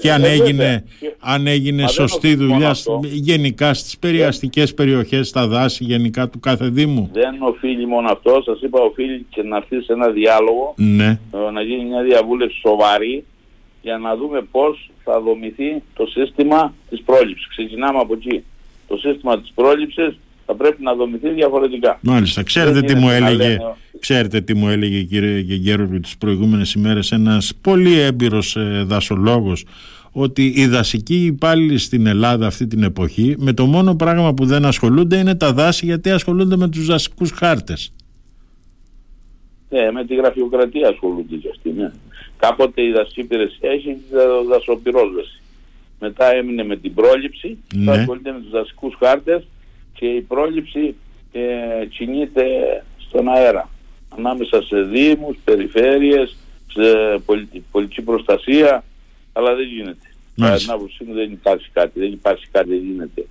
και 0.01 0.13
αν 0.13 0.25
ε, 0.25 0.29
έγινε, 0.29 0.85
αν 1.19 1.47
έγινε 1.47 1.89
σωστή 1.89 2.35
δουλειά 2.35 2.77
γενικά 3.03 3.75
στις 3.75 3.99
περιαστικές 3.99 4.75
περιοχές, 4.75 5.29
στα 5.29 5.47
δάση 5.47 5.85
γενικά 5.85 6.29
του 6.29 6.41
κάθε 6.41 6.69
Δήμου. 6.69 7.11
Δεν 7.13 7.37
οφείλει 7.43 7.87
μόνο 7.87 8.09
αυτό, 8.11 8.43
σας 8.45 8.61
είπα 8.61 8.81
οφείλει 8.81 9.27
και 9.31 9.43
να 9.43 9.57
έρθει 9.57 9.81
σε 9.81 9.93
ένα 9.93 10.09
διάλογο, 10.09 10.75
ναι. 10.77 11.19
να 11.53 11.63
γίνει 11.63 11.85
μια 11.85 12.03
διαβούλευση 12.03 12.59
σοβαρή 12.59 13.25
για 13.83 13.99
να 13.99 14.17
δούμε 14.17 14.43
πώς 14.51 14.91
θα 15.05 15.21
δομηθεί 15.21 15.83
το 15.95 16.07
σύστημα 16.07 16.75
της 16.91 17.03
πρόληψης. 17.03 17.49
Ξεκινάμε 17.49 17.99
από 17.99 18.15
εκεί. 18.15 18.45
Το 18.89 18.97
σύστημα 18.97 19.41
της 19.41 19.53
πρόληψης 19.55 20.19
θα 20.47 20.55
πρέπει 20.55 20.83
να 20.83 20.95
δομηθεί 20.95 21.29
διαφορετικά. 21.29 21.99
Μάλιστα. 22.03 22.43
Ξέρετε 22.43 22.81
τι, 22.81 22.95
μου 22.95 23.11
έλεγε, 23.11 23.59
ξέρετε 23.99 24.41
τι 24.41 24.55
μου 24.55 24.69
έλεγε 24.69 25.03
κύριε 25.03 25.39
Γεγέρου 25.39 26.01
τις 26.01 26.17
προηγούμενες 26.17 26.73
ημέρες; 26.73 27.13
Ένας 27.13 27.53
πολύ 27.61 27.99
έμπειρος 27.99 28.57
ε, 28.57 28.85
δασολόγος 28.87 29.65
ότι 30.13 30.53
οι 30.57 30.67
δασικοί 30.67 31.25
υπάλληλοι 31.25 31.79
στην 31.79 32.07
Ελλάδα 32.07 32.47
αυτή 32.47 32.67
την 32.67 32.83
εποχή 32.83 33.35
με 33.39 33.53
το 33.53 33.67
μόνο 33.67 33.95
πράγμα 33.95 34.35
που 34.35 34.47
δεν 34.47 34.65
ασχολούνται 34.65 35.17
είναι 35.17 35.35
τα 35.35 35.53
δάση 35.53 35.87
γιατί 35.87 36.11
ασχολούνται 36.11 36.57
με 36.57 36.69
τους 36.69 36.87
δασικούς 36.87 37.31
χάρτες. 37.31 37.93
Ναι, 39.69 39.91
με 39.91 40.05
τη 40.05 40.15
γραφειοκρατία 40.15 40.89
ασχολούνται 40.89 41.37
και 41.37 41.49
αυτοί, 41.49 41.73
ναι. 41.77 41.93
Κάποτε 42.37 42.83
η 42.83 42.93
δασική 42.93 43.21
υπηρεσία 43.21 43.71
έχει 43.71 43.97
δασοπυρόσβεση. 44.51 45.43
Μετά 46.01 46.35
έμεινε 46.35 46.65
με 46.65 46.77
την 46.77 46.95
πρόληψη, 46.95 47.59
ναι. 47.75 47.93
ασχολείται 47.93 48.33
με 48.33 48.41
τους 48.41 48.51
δασικούς 48.51 48.95
χάρτες 48.99 49.47
και 49.99 50.07
η 50.07 50.21
πρόληψη 50.21 50.95
ε, 51.33 51.87
κινείται 51.87 52.45
στον 52.99 53.29
αέρα 53.29 53.71
ανάμεσα 54.09 54.63
σε 54.63 54.81
δήμους, 54.83 55.37
περιφέρειες, 55.45 56.37
σε 56.67 56.83
πολιτική 57.71 58.03
προστασία 58.03 58.85
αλλά 59.33 59.55
δεν 59.55 59.67
γίνεται. 59.67 60.07
Κατά 60.37 60.57
την 60.57 60.71
άποψή 60.71 61.05
μου 61.05 61.15
δεν 61.15 61.33
υπάρχει 61.33 61.69
κάτι, 61.73 62.01
δεν 62.01 62.13
υπάρχει 62.13 62.47
κάτι, 62.51 62.69
δεν 62.69 62.79
γίνεται. 62.79 63.27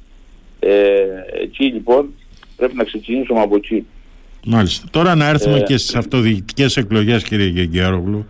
Ε, 0.60 1.06
εκεί 1.42 1.66
λοιπόν 1.66 2.14
πρέπει 2.56 2.76
να 2.76 2.84
ξεκινήσουμε 2.84 3.42
από 3.42 3.56
εκεί. 3.56 3.86
Μάλιστα. 4.46 4.88
Τώρα 4.92 5.16
να 5.16 5.28
έρθουμε 5.28 5.58
ε, 5.58 5.62
και 5.62 5.78
στις 5.78 5.96
αυτοδιοικητικές 5.96 6.78
εκλογές 6.78 7.24
κύριε 7.24 7.48
Γεγγιάρογλου 7.48 8.28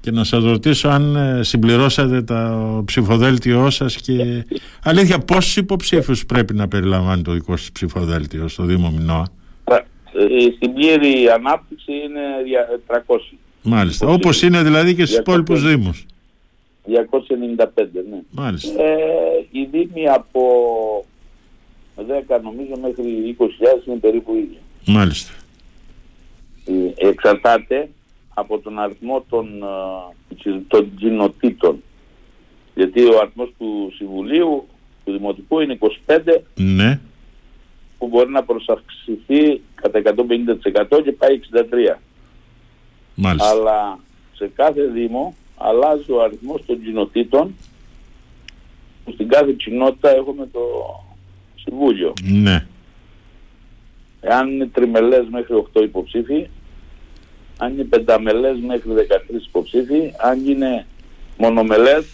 και 0.00 0.10
να 0.10 0.24
σας 0.24 0.44
ρωτήσω 0.44 0.88
αν 0.88 1.16
ε, 1.16 1.42
συμπληρώσατε 1.42 2.22
το 2.22 2.82
ψηφοδέλτιό 2.86 3.70
σας 3.70 3.96
και 3.96 4.44
αλήθεια 4.90 5.18
πόσους 5.18 5.56
υποψήφιους 5.56 6.26
πρέπει 6.26 6.54
να 6.54 6.68
περιλαμβάνει 6.68 7.22
το 7.22 7.32
δικό 7.32 7.56
σας 7.56 7.72
ψηφοδέλτιο 7.72 8.48
στο 8.48 8.64
Δήμο 8.64 8.90
Μινώα. 8.90 9.26
Ε, 10.12 10.52
στην 10.56 10.72
πλήρη 10.72 11.28
ανάπτυξη 11.30 11.92
είναι 11.92 12.20
300. 12.86 13.16
Μάλιστα. 13.62 14.06
Όπως 14.06 14.42
είναι 14.42 14.62
δηλαδή 14.62 14.94
και 14.94 15.04
στους 15.04 15.18
υπόλοιπους 15.18 15.62
Δήμους. 15.68 16.06
295, 16.86 18.02
ναι. 18.10 18.20
Μάλιστα. 18.30 18.82
Ε, 18.82 18.96
οι 19.50 19.64
Δήμοι 19.64 20.08
από 20.08 20.40
10 21.96 22.40
νομίζω 22.42 22.72
μέχρι 22.80 23.36
20.000 23.38 23.86
είναι 23.86 23.96
περίπου 23.96 24.34
ίδιοι. 24.34 24.58
Μάλιστα. 24.86 25.32
Ε, 26.64 27.08
εξαρτάται 27.08 27.88
από 28.34 28.58
τον 28.58 28.78
αριθμό 28.78 29.24
των, 29.28 29.62
ε, 30.44 30.60
των 30.68 30.94
κοινοτήτων. 30.96 31.82
Γιατί 32.74 33.04
ο 33.04 33.18
αριθμός 33.20 33.52
του 33.58 33.92
Συμβουλίου, 33.96 34.66
του 35.04 35.12
Δημοτικού 35.12 35.60
είναι 35.60 35.78
25 36.06 36.18
ναι. 36.54 37.00
που 37.98 38.08
μπορεί 38.08 38.30
να 38.30 38.42
προσαυξηθεί 38.42 39.60
κατά 39.74 40.02
150% 40.90 41.02
και 41.04 41.12
πάει 41.12 41.40
63. 41.92 41.98
Μάλιστα. 43.14 43.48
Αλλά 43.48 43.98
σε 44.34 44.50
κάθε 44.54 44.82
Δήμο 44.82 45.34
αλλάζει 45.56 46.12
ο 46.12 46.22
αριθμός 46.22 46.64
των 46.66 46.82
κοινοτήτων 46.82 47.54
που 49.04 49.12
στην 49.12 49.28
κάθε 49.28 49.52
κοινότητα 49.52 50.10
έχουμε 50.10 50.48
το 50.52 50.60
Συμβούλιο. 51.54 52.12
Ναι. 52.22 52.66
Εάν 54.20 54.50
είναι 54.50 54.66
τριμελές 54.66 55.26
μέχρι 55.30 55.64
8 55.74 55.82
υποψήφοι, 55.82 56.48
αν 57.62 57.72
είναι 57.72 57.84
πενταμελές 57.84 58.58
μέχρι 58.66 58.90
13 58.90 59.46
υποψήφοι, 59.46 60.12
αν 60.18 60.46
είναι 60.46 60.86
μονομελές, 61.38 62.06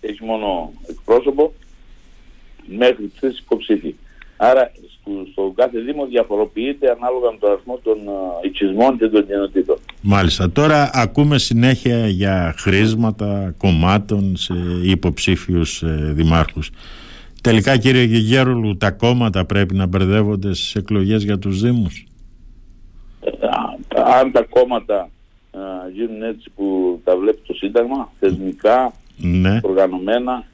έχει 0.00 0.24
μόνο 0.24 0.72
εκπρόσωπο, 0.88 1.52
μέχρι 2.66 3.12
3 3.20 3.24
υποψήφοι. 3.44 3.94
Άρα 4.36 4.72
στο 5.32 5.52
κάθε 5.56 5.78
Δήμο 5.78 6.06
διαφοροποιείται 6.06 6.90
ανάλογα 6.90 7.30
με 7.30 7.38
το 7.40 7.50
αριθμό 7.50 7.78
των 7.82 7.96
uh, 7.96 8.44
οικισμών 8.46 8.98
και 8.98 9.08
των 9.08 9.26
κοινοτήτων. 9.26 9.78
Μάλιστα. 10.00 10.50
Τώρα 10.50 10.90
ακούμε 10.92 11.38
συνέχεια 11.38 12.06
για 12.08 12.54
χρήσματα 12.58 13.54
κομμάτων 13.58 14.36
σε 14.36 14.54
υποψήφιους 14.82 15.82
ε, 15.82 16.12
δημάρχους. 16.14 16.70
Τελικά 17.40 17.76
κύριε 17.76 18.02
Γεγέρουλου 18.02 18.76
τα 18.76 18.90
κόμματα 18.90 19.44
πρέπει 19.44 19.74
να 19.74 19.86
μπερδεύονται 19.86 20.54
στις 20.54 20.74
εκλογές 20.74 21.22
για 21.24 21.38
τους 21.38 21.60
Δήμους; 21.60 22.06
Ε, 24.06 24.12
αν 24.12 24.32
τα 24.32 24.42
κόμματα 24.42 25.10
γίνουν 25.92 26.22
έτσι 26.22 26.50
που 26.56 27.00
τα 27.04 27.16
βλέπει 27.16 27.40
το 27.46 27.54
Σύνταγμα, 27.54 28.12
θεσμικά, 28.18 28.92
ναι. 29.16 29.60
οργανωμένα, 29.62 30.44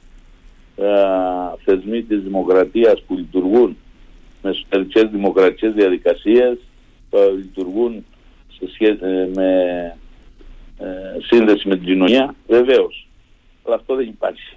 θεσμοί 1.63 2.03
της 2.03 2.21
δημοκρατίας 2.21 3.03
που 3.07 3.15
λειτουργούν 3.15 3.77
με 4.41 4.49
εσωτερικές 4.49 5.09
δημοκρατικές 5.11 5.73
διαδικασίες, 5.73 6.57
που 7.09 7.17
λειτουργούν 7.37 8.05
σε 8.59 8.69
σχέση 8.73 8.99
ε, 9.01 9.29
με 9.35 9.51
ε, 10.77 10.85
σύνδεση 11.27 11.67
με 11.67 11.75
την 11.75 11.85
κοινωνία, 11.85 12.35
βεβαίως. 12.47 13.07
Αλλά 13.65 13.75
αυτό 13.75 13.95
δεν 13.95 14.07
υπάρχει. 14.07 14.55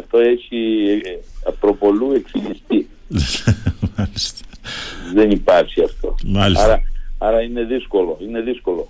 αυτό 0.00 0.18
έχει 0.18 0.86
ε, 1.04 1.50
προπολού 1.60 2.12
εξηγηστεί. 2.12 2.88
δεν 5.14 5.30
υπάρχει 5.30 5.82
αυτό. 5.82 6.14
Άρα, 6.36 6.82
άρα 7.22 7.42
είναι 7.42 7.62
δύσκολο. 7.64 8.18
Είναι 8.20 8.40
δύσκολο. 8.40 8.86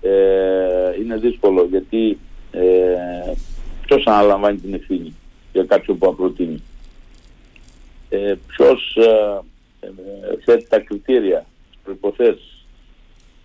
Ε, 0.00 1.00
είναι 1.00 1.16
δύσκολο 1.16 1.66
γιατί 1.70 2.18
ε, 2.52 3.32
ποιος 3.86 4.06
αναλαμβάνει 4.06 4.58
την 4.58 4.74
ευθύνη 4.74 5.14
για 5.52 5.64
κάποιον 5.64 5.98
που 5.98 6.08
απροτείνει; 6.08 6.62
Ε, 8.08 8.34
ποιος 8.46 8.96
ε, 8.96 9.40
ε, 9.80 9.88
θέτει 10.44 10.68
τα 10.68 10.78
κριτήρια, 10.78 11.46
τις 11.70 11.78
προϋποθέσεις; 11.84 12.66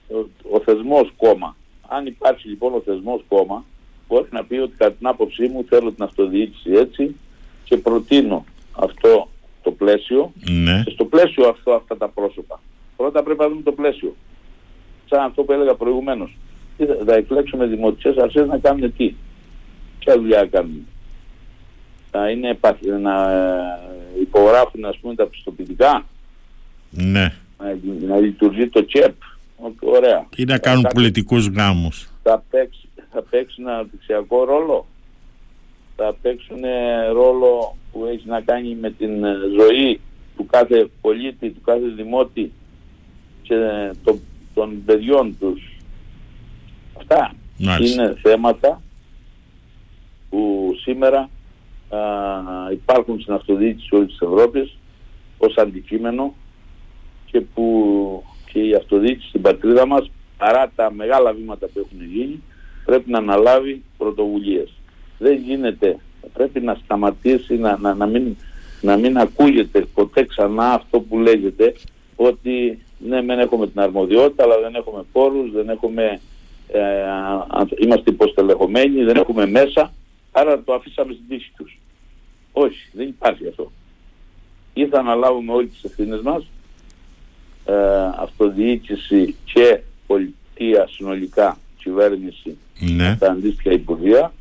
Ο, 0.07 0.17
ο 0.55 0.59
θεσμός 0.59 1.11
κόμμα. 1.17 1.55
Αν 1.87 2.05
υπάρχει 2.05 2.47
λοιπόν 2.47 2.73
ο 2.73 2.81
θεσμός 2.85 3.23
κόμμα, 3.27 3.65
μπορεί 4.07 4.27
να 4.31 4.43
πει 4.43 4.57
ότι 4.57 4.73
κατά 4.77 4.91
την 4.91 5.07
άποψή 5.07 5.47
μου 5.47 5.65
θέλω 5.69 5.91
την 5.91 6.03
αυτοδιοίκηση 6.03 6.71
έτσι 6.71 7.15
και 7.63 7.77
προτείνω 7.77 8.45
αυτό 8.71 9.29
το 9.61 9.71
πλαίσιο 9.71 10.31
ναι. 10.49 10.83
και 10.85 10.91
στο 10.91 11.05
πλαίσιο 11.05 11.47
αυτό 11.47 11.71
αυτά 11.71 11.97
τα 11.97 12.09
πρόσωπα. 12.09 12.59
Πρώτα 12.99 13.23
πρέπει 13.23 13.39
να 13.39 13.49
δούμε 13.49 13.61
το 13.61 13.71
πλαίσιο. 13.71 14.15
Σαν 15.09 15.19
αυτό 15.19 15.43
που 15.43 15.51
έλεγα 15.51 15.75
προηγουμένως. 15.75 16.37
Θα 17.05 17.13
εκλέξουμε 17.13 17.65
δημοτικές 17.65 18.17
αρχές 18.17 18.47
να 18.47 18.57
κάνουν 18.57 18.93
τι. 18.97 19.13
Ποια 19.99 20.13
δουλειά 20.15 20.45
κάνουν 20.45 20.87
να, 22.11 22.29
είναι, 22.29 22.57
να 23.01 23.31
ε, 23.31 24.21
υπογράφουν 24.21 24.85
ας 24.85 24.97
πούμε 24.97 25.15
τα 25.15 25.27
πιστοποιητικά 25.27 26.05
ναι. 26.89 27.33
να, 27.57 27.75
να 28.07 28.17
λειτουργεί 28.19 28.67
το 28.67 28.81
ЧΕΠ 28.85 29.15
ωραία 29.79 30.27
ή 30.35 30.43
να 30.43 30.57
κάνουν 30.57 30.81
θα, 30.81 30.89
πολιτικούς 30.89 31.47
γάμους 31.47 32.09
θα 32.29 32.43
παίξει, 32.49 32.89
θα 33.11 33.21
παίξουν 33.21 33.67
αναπτυξιακό 33.67 34.43
ρόλο. 34.43 34.85
Θα 35.95 36.15
παίξουν 36.21 36.59
ρόλο 37.11 37.77
που 37.91 38.05
έχει 38.05 38.27
να 38.27 38.41
κάνει 38.41 38.75
με 38.75 38.89
την 38.91 39.23
ε, 39.23 39.35
ζωή 39.59 39.99
του 40.37 40.45
κάθε 40.45 40.89
πολίτη, 41.01 41.49
του 41.49 41.61
κάθε 41.61 41.87
δημότη 41.95 42.51
και 43.49 43.91
των, 44.03 44.19
των 44.53 44.83
παιδιών 44.85 45.35
τους. 45.39 45.61
Αυτά 46.97 47.33
είναι 47.57 48.15
θέματα 48.21 48.81
που 50.29 50.71
σήμερα 50.81 51.29
α, 51.89 51.99
υπάρχουν 52.71 53.21
στην 53.21 53.33
αυτοδιοίκηση 53.33 53.95
όλης 53.95 54.09
της 54.09 54.21
Ευρώπης 54.21 54.77
ως 55.37 55.57
αντικείμενο 55.57 56.33
και 57.25 57.41
που 57.41 58.23
και 58.51 58.59
η 58.59 58.73
αυτοδιοίκηση 58.73 59.27
στην 59.27 59.41
πατρίδα 59.41 59.85
μας 59.85 60.11
παρά 60.37 60.71
τα 60.75 60.91
μεγάλα 60.91 61.33
βήματα 61.33 61.67
που 61.67 61.79
έχουν 61.79 62.05
γίνει 62.13 62.43
πρέπει 62.85 63.11
να 63.11 63.17
αναλάβει 63.17 63.83
πρωτοβουλίες. 63.97 64.73
Δεν 65.17 65.37
γίνεται, 65.37 65.99
πρέπει 66.33 66.59
να 66.59 66.77
σταματήσει 66.83 67.57
να, 67.57 67.77
να, 67.77 67.93
να, 67.93 68.05
μην, 68.05 68.35
να 68.81 68.97
μην 68.97 69.17
ακούγεται 69.17 69.85
ποτέ 69.93 70.25
ξανά 70.25 70.73
αυτό 70.73 70.99
που 70.99 71.19
λέγεται 71.19 71.73
ότι 72.15 72.79
ναι 72.99 73.21
μεν 73.21 73.39
έχουμε 73.39 73.67
την 73.67 73.79
αρμοδιότητα 73.79 74.43
αλλά 74.43 74.59
δεν 74.59 74.75
έχουμε 74.75 75.03
πόρους, 75.11 75.51
δεν 75.51 75.69
έχουμε, 75.69 76.19
ε, 76.67 76.81
είμαστε 77.77 78.09
υποστελεχωμένοι, 78.09 79.03
δεν 79.03 79.15
έχουμε 79.15 79.45
μέσα 79.45 79.93
άρα 80.31 80.63
το 80.63 80.73
αφήσαμε 80.73 81.13
στην 81.13 81.25
τύχη 81.27 81.51
τους. 81.57 81.79
Όχι, 82.51 82.89
δεν 82.93 83.07
υπάρχει 83.07 83.47
αυτό. 83.47 83.71
Ή 84.73 84.87
θα 84.87 84.99
αναλάβουμε 84.99 85.53
όλοι 85.53 85.67
τις 85.67 85.83
ευθύνες 85.83 86.21
μας 86.21 86.47
ε, 87.65 87.73
αυτοδιοίκηση 88.17 89.35
και 89.43 89.81
πολιτεία 90.07 90.87
συνολικά 90.87 91.57
κυβέρνηση 91.77 92.57
ναι. 92.79 93.15
τα 93.15 93.31
αντίστοιχα 93.31 93.71
υπουργεία 93.71 94.33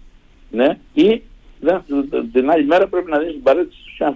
ναι, 0.51 0.79
ή 0.93 1.23
δεν, 1.61 1.83
την 2.33 2.51
άλλη 2.51 2.65
μέρα 2.65 2.89
πρέπει 2.89 3.11
να 3.11 3.19
δεις 3.19 3.33
την 3.33 3.43
παρέτηση 3.43 3.81
στους 3.81 4.01
αν 4.01 4.15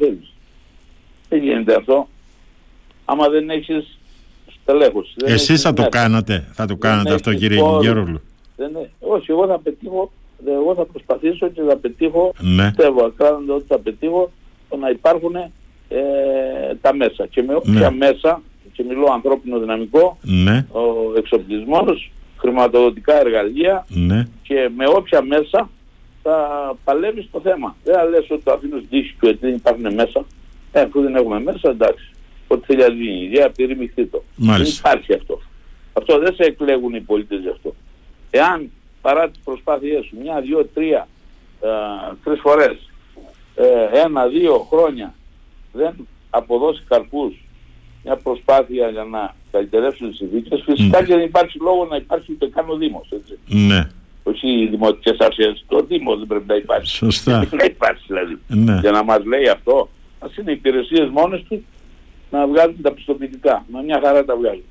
Δεν 1.29 1.43
γίνεται 1.43 1.75
αυτό. 1.75 2.09
Άμα 3.05 3.29
δεν 3.29 3.51
έχεις 3.51 3.99
στελέχωση. 4.63 5.15
Εσείς 5.25 5.61
θα 5.61 5.73
το 5.73 5.89
κάνατε, 5.89 6.49
θα 6.53 6.67
το 6.67 6.77
κάνατε 6.77 7.15
αυτό 7.15 7.35
κύριε 7.35 7.63
Γερούλου. 7.81 8.21
Όχι, 9.01 9.31
εγώ 9.31 9.47
θα 9.47 9.59
πετύχω, 9.59 10.13
εγώ 10.47 10.75
θα 10.75 10.85
προσπαθήσω 10.85 11.49
και 11.49 11.63
θα 11.69 11.77
πετύχω, 11.77 12.33
ναι. 12.41 12.67
πιστεύω 12.67 13.05
ακράδαντα 13.05 13.55
ότι 13.55 13.65
θα 13.69 13.79
πετύχω 13.79 14.31
το 14.69 14.77
να 14.77 14.91
υπάρχουν 14.91 15.35
ε, 15.89 16.01
τα 16.81 16.95
μέσα. 16.95 17.27
Και 17.27 17.43
με 17.43 17.55
όποια 17.55 17.91
ναι. 17.91 17.97
μέσα 17.97 18.43
και 18.73 18.85
μιλώ 18.89 19.07
ανθρώπινο 19.13 19.59
δυναμικό, 19.59 20.19
ναι. 20.23 20.67
ο 20.71 20.83
εξοπλισμός, 21.17 22.13
χρηματοδοτικά 22.37 23.21
εργαλεία 23.21 23.87
ναι. 23.89 24.27
και 24.43 24.71
με 24.77 24.85
όποια 24.87 25.23
μέσα 25.23 25.71
θα 26.23 26.37
παλεύεις 26.85 27.29
το 27.33 27.41
θέμα. 27.41 27.77
Δεν 27.85 27.95
θα 27.95 28.05
λες 28.05 28.31
ότι 28.31 28.43
το 28.43 28.53
αφήνω 28.53 28.77
στην 28.77 28.89
τύχη 28.89 29.17
του 29.19 29.27
γιατί 29.27 29.39
δεν 29.41 29.55
υπάρχουν 29.55 29.95
μέσα. 29.95 30.25
Ε, 30.73 30.81
αφού 30.81 31.01
δεν 31.01 31.15
έχουμε 31.15 31.41
μέσα, 31.41 31.71
εντάξει. 31.71 32.13
Ό,τι 32.53 32.65
θέλει 32.67 32.81
να 32.81 32.89
δίνει 32.89 33.21
η 33.21 33.25
ιδέα, 33.25 33.51
πυρημιχθεί 33.51 34.07
το. 34.07 34.23
Δεν 34.37 34.63
υπάρχει 34.63 35.15
αυτό. 35.15 35.41
Αυτό 35.93 36.19
δεν 36.19 36.35
σε 36.35 36.43
εκλέγουν 36.43 36.95
οι 36.95 37.01
πολίτες 37.01 37.41
γι' 37.41 37.49
αυτό. 37.49 37.75
Εάν 38.31 38.71
παρά 39.01 39.31
τις 39.31 39.41
προσπάθειές 39.45 40.05
σου, 40.05 40.17
μια, 40.23 40.41
δύο, 40.41 40.65
τρία, 40.75 41.09
ε, 41.61 41.69
τρεις 42.25 42.41
φορές, 42.41 42.91
ε, 43.55 44.01
ένα, 44.05 44.27
δύο 44.27 44.67
χρόνια 44.71 45.15
δεν 45.73 46.09
αποδώσει 46.31 46.83
καρπούς 46.89 47.35
μια 48.05 48.17
προσπάθεια 48.17 48.89
για 48.89 49.05
να 49.05 49.35
καλυτερεύσουν 49.51 50.09
τις 50.09 50.17
συνθήκες, 50.17 50.63
φυσικά 50.65 51.01
mm. 51.01 51.05
και 51.05 51.15
δεν 51.15 51.25
υπάρχει 51.25 51.59
λόγο 51.61 51.85
να 51.85 51.97
υπάρχει 51.97 52.33
ούτε 52.33 52.47
καν 52.47 52.71
ο 52.71 52.77
Δήμος. 52.77 53.09
Έτσι. 53.11 53.39
Ναι. 53.47 53.89
Όχι 54.23 54.49
οι 54.49 54.67
δημοτικές 54.67 55.17
αρχές, 55.19 55.65
το 55.69 55.83
Δήμος 55.83 56.19
δεν 56.19 56.27
πρέπει 56.27 56.45
να 56.47 56.55
υπάρχει. 56.55 56.87
Σωστά. 56.87 57.39
Δεν 57.39 57.49
πρέπει 57.49 57.57
να 57.57 57.65
υπάρχει 57.65 58.05
δηλαδή. 58.07 58.39
Ναι. 58.47 58.79
Για 58.81 58.91
να 58.91 59.05
μας 59.05 59.25
λέει 59.25 59.49
αυτό, 59.49 59.89
ας 60.19 60.37
είναι 60.37 60.51
οι 60.51 60.55
υπηρεσίες 60.55 61.09
μόνες 61.09 61.43
του 61.49 61.65
να 62.33 62.47
βγάλουν 62.47 62.83
τα 62.83 62.93
πιστοποιητικά. 62.93 63.65
Με 63.73 63.83
μια 63.83 64.01
χαρά 64.05 64.25
τα 64.25 64.37
βγάλουν. 64.37 64.65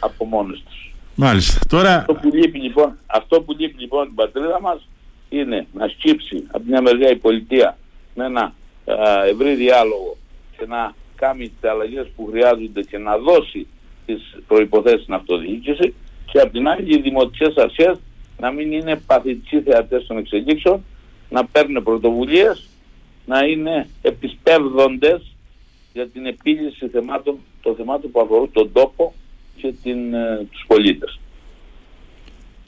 Από 0.00 0.24
μόνες 0.24 0.62
τους. 0.66 0.94
Μάλιστα. 1.14 1.60
Τώρα... 1.68 1.96
Αυτό 1.96 2.14
που 2.14 2.30
λείπει 2.32 2.58
λοιπόν, 2.58 2.98
αυτό 3.06 3.42
που 3.42 3.52
λείπει 3.52 3.80
λοιπόν 3.80 4.06
την 4.06 4.14
πατρίδα 4.14 4.60
μας 4.60 4.88
είναι 5.28 5.66
να 5.72 5.88
σκύψει 5.88 6.44
από 6.50 6.64
μια 6.66 6.82
μεριά 6.82 7.10
η 7.10 7.16
πολιτεία 7.16 7.78
με 8.14 8.24
ένα 8.24 8.54
ευρύ 9.26 9.54
διάλογο 9.54 10.16
και 10.58 10.66
να 10.66 10.94
κάνει 11.16 11.48
τις 11.48 11.70
αλλαγές 11.70 12.06
που 12.16 12.28
χρειάζονται 12.30 12.82
και 12.82 12.98
να 12.98 13.18
δώσει 13.18 13.66
τις 14.06 14.36
προϋποθέσεις 14.46 15.02
στην 15.02 15.14
αυτοδιοίκηση 15.14 15.94
και 16.32 16.40
από 16.40 16.52
την 16.52 16.68
άλλη 16.68 16.94
οι 16.94 17.00
δημοτικές 17.00 17.56
αρχές 17.56 17.98
να 18.38 18.50
μην 18.50 18.72
είναι 18.72 18.96
παθητικοί 19.06 19.60
θεατές 19.60 20.06
των 20.06 20.18
εξελίξεων, 20.18 20.84
να 21.30 21.44
παίρνουν 21.44 21.82
πρωτοβουλίες, 21.82 22.68
να 23.26 23.44
είναι 23.44 23.88
επισπεύδοντες 24.02 25.35
για 25.96 26.08
την 26.08 26.26
επίλυση 26.26 26.88
θεμάτων, 26.88 27.38
των 27.62 27.74
θεμάτων 27.76 28.10
που 28.10 28.20
αφορούν 28.20 28.50
τον 28.52 28.72
τόπο 28.72 29.14
και 29.56 29.74
την, 29.82 30.14
ε, 30.14 30.46
τους 30.50 30.64
πολίτες. 30.66 31.20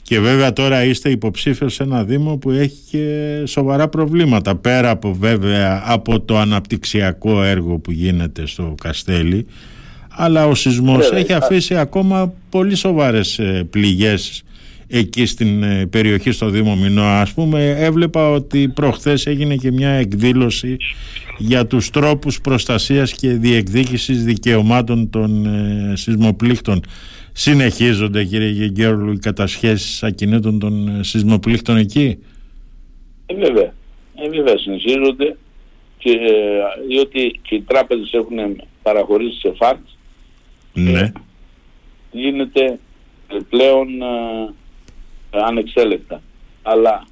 Και 0.02 0.20
βέβαια 0.20 0.52
τώρα 0.52 0.84
είστε 0.84 1.10
υποψήφιος 1.10 1.74
σε 1.74 1.82
ένα 1.82 2.04
Δήμο 2.04 2.36
που 2.36 2.50
έχει 2.50 2.80
και 2.90 3.42
σοβαρά 3.46 3.88
προβλήματα 3.88 4.56
πέρα 4.56 4.90
από 4.90 5.12
βέβαια 5.12 5.82
από 5.86 6.20
το 6.20 6.38
αναπτυξιακό 6.38 7.42
έργο 7.42 7.78
που 7.78 7.90
γίνεται 7.90 8.46
στο 8.46 8.74
Καστέλι 8.82 9.46
αλλά 10.08 10.46
ο 10.46 10.54
σεισμός 10.54 11.10
έχει 11.10 11.32
αφήσει 11.32 11.76
ακόμα 11.76 12.32
πολύ 12.50 12.74
σοβαρές 12.74 13.38
ε, 13.38 13.66
πληγές 13.70 14.42
εκεί 14.88 15.26
στην 15.26 15.62
ε, 15.62 15.86
περιοχή 15.86 16.30
στο 16.30 16.48
Δήμο 16.48 16.76
Μινώ 16.76 17.02
ας 17.02 17.32
πούμε 17.32 17.74
έβλεπα 17.78 18.30
ότι 18.30 18.68
προχθές 18.68 19.26
έγινε 19.26 19.56
και 19.56 19.72
μια 19.72 19.90
εκδήλωση 19.90 20.76
για 21.38 21.66
τους 21.66 21.90
τρόπους 21.90 22.40
προστασίας 22.40 23.12
και 23.12 23.28
διεκδίκησης 23.28 24.24
δικαιωμάτων 24.24 25.10
των 25.10 25.46
ε, 25.46 25.96
σεισμοπλήκτων 25.96 26.80
συνεχίζονται 27.32 28.24
κύριε 28.24 28.48
Γεγγέρλου 28.48 29.12
οι 29.12 29.18
κατασχέσεις 29.18 30.02
ακινήτων 30.02 30.58
των 30.58 30.88
ε, 30.88 31.02
σεισμοπλήκτων 31.02 31.76
εκεί; 31.76 32.18
Ε, 33.26 33.34
βέβαια. 33.34 33.74
Ε, 34.14 34.28
βέβαια 34.28 34.58
συνεχίζονται 34.58 35.36
και, 35.98 36.10
ε, 36.10 36.86
διότι 36.88 37.40
και 37.42 37.54
οι 37.54 37.62
τράπεζες 37.62 38.12
έχουν 38.12 38.62
παραχωρήσει 38.82 39.38
σε 39.38 39.52
φάρτ 39.56 39.78
ναι. 40.72 41.12
γίνεται 42.10 42.78
πλέον 43.48 43.88
ανεξέλεκτα. 45.30 46.22
Αλλά 46.62 47.06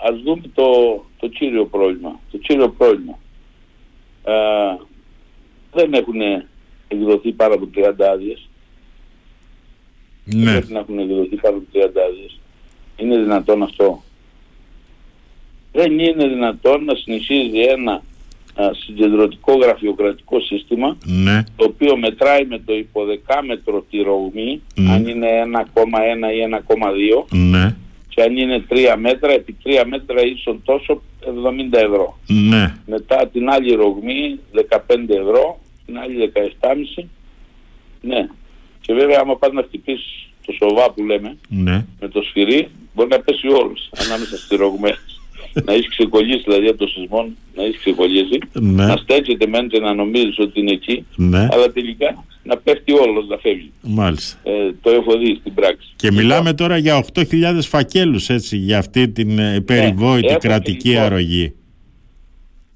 ας 0.00 0.20
δούμε 0.22 0.42
το, 0.54 0.70
το 1.18 1.28
κύριο 1.28 1.66
πρόβλημα. 1.66 2.20
Το 2.30 2.38
κύριο 2.38 2.70
πρόβλημα. 2.70 3.18
Ε, 4.24 4.76
δεν 5.72 5.92
έχουν 5.92 6.20
εκδοθεί 6.88 7.32
πάρα 7.32 7.54
από 7.54 7.68
30 7.74 7.92
άδειες. 8.12 8.48
Ναι. 10.24 10.44
Δεν 10.44 10.52
πρέπει 10.52 10.72
να 10.72 10.78
έχουν 10.78 10.98
εκδοθεί 10.98 11.36
πάρα 11.36 11.56
από 11.56 11.66
30 11.72 11.78
άδειες. 12.08 12.38
Είναι 12.96 13.18
δυνατόν 13.18 13.62
αυτό; 13.62 14.02
Δεν 15.72 15.98
είναι 15.98 16.28
δυνατόν 16.28 16.84
να 16.84 16.94
συνεχίζει 16.94 17.58
ένα 17.60 18.02
συγκεντρωτικό 18.84 19.56
γραφειοκρατικό 19.56 20.40
σύστημα 20.40 20.96
ναι. 21.04 21.44
το 21.56 21.64
οποίο 21.64 21.96
μετράει 21.96 22.44
με 22.46 22.58
το 22.58 22.74
υποδεκάμετρο 22.76 23.84
τη 23.90 24.02
ρογμή 24.02 24.62
ναι. 24.74 24.92
αν 24.92 25.06
είναι 25.06 25.28
1,1 25.74 25.82
ή 26.34 26.58
1,2 27.30 27.38
ναι. 27.38 27.74
και 28.08 28.22
αν 28.22 28.36
είναι 28.36 28.64
3 28.70 28.94
μέτρα 28.98 29.32
επί 29.32 29.56
3 29.64 29.84
μέτρα 29.86 30.26
ίσον 30.26 30.62
τόσο 30.64 31.02
70 31.20 31.24
ευρώ. 31.72 32.18
Ναι. 32.26 32.74
Μετά 32.86 33.28
την 33.32 33.50
άλλη 33.50 33.74
ρογμή 33.74 34.38
15 34.70 34.78
ευρώ, 35.08 35.60
την 35.86 35.98
άλλη 35.98 36.32
17,5 36.98 37.04
ναι. 38.00 38.28
Και 38.80 38.94
βέβαια 38.94 39.18
άμα 39.20 39.36
πας 39.36 39.52
να 39.52 39.62
χτυπήσεις 39.62 40.28
το 40.46 40.52
σοβά 40.52 40.90
που 40.92 41.04
λέμε 41.04 41.36
ναι. 41.48 41.84
με 42.00 42.08
το 42.08 42.22
σφυρί 42.22 42.68
μπορεί 42.94 43.08
να 43.08 43.20
πέσει 43.20 43.48
όλος 43.48 43.90
ανάμεσα 44.04 44.36
στις 44.36 44.58
ρογμές 44.58 45.09
να 45.64 45.72
έχεις 45.72 45.88
ξεκολλήσει 45.88 46.42
δηλαδή 46.46 46.68
από 46.68 46.78
το 46.78 46.86
σεισμό, 46.86 47.28
να 47.54 47.62
έχεις 47.62 47.78
ξεκολλήσει, 47.78 48.38
ναι. 48.52 48.86
να 48.86 48.96
στέκεται 48.96 49.46
μεν 49.46 49.68
και 49.68 49.80
να 49.80 49.94
νομίζεις 49.94 50.38
ότι 50.38 50.60
είναι 50.60 50.72
εκεί, 50.72 51.06
ναι. 51.16 51.48
αλλά 51.50 51.72
τελικά 51.72 52.24
να 52.42 52.56
πέφτει 52.56 52.92
όλος, 52.92 53.26
να 53.26 53.36
φεύγει. 53.36 53.70
Μάλιστα. 53.82 54.38
Ε, 54.42 54.72
το 54.82 54.90
έχω 54.90 55.18
δει 55.18 55.36
στην 55.40 55.54
πράξη. 55.54 55.88
Και 55.96 56.12
μιλάμε 56.12 56.54
τώρα 56.54 56.76
για 56.76 57.04
8.000 57.14 57.24
φακέλους 57.60 58.28
έτσι, 58.28 58.56
για 58.56 58.78
αυτή 58.78 59.08
την 59.08 59.38
ε, 59.38 59.60
περιβόητη 59.60 60.36
κρατική 60.36 60.88
λοιπόν, 60.88 61.04
αρρωγή. 61.04 61.54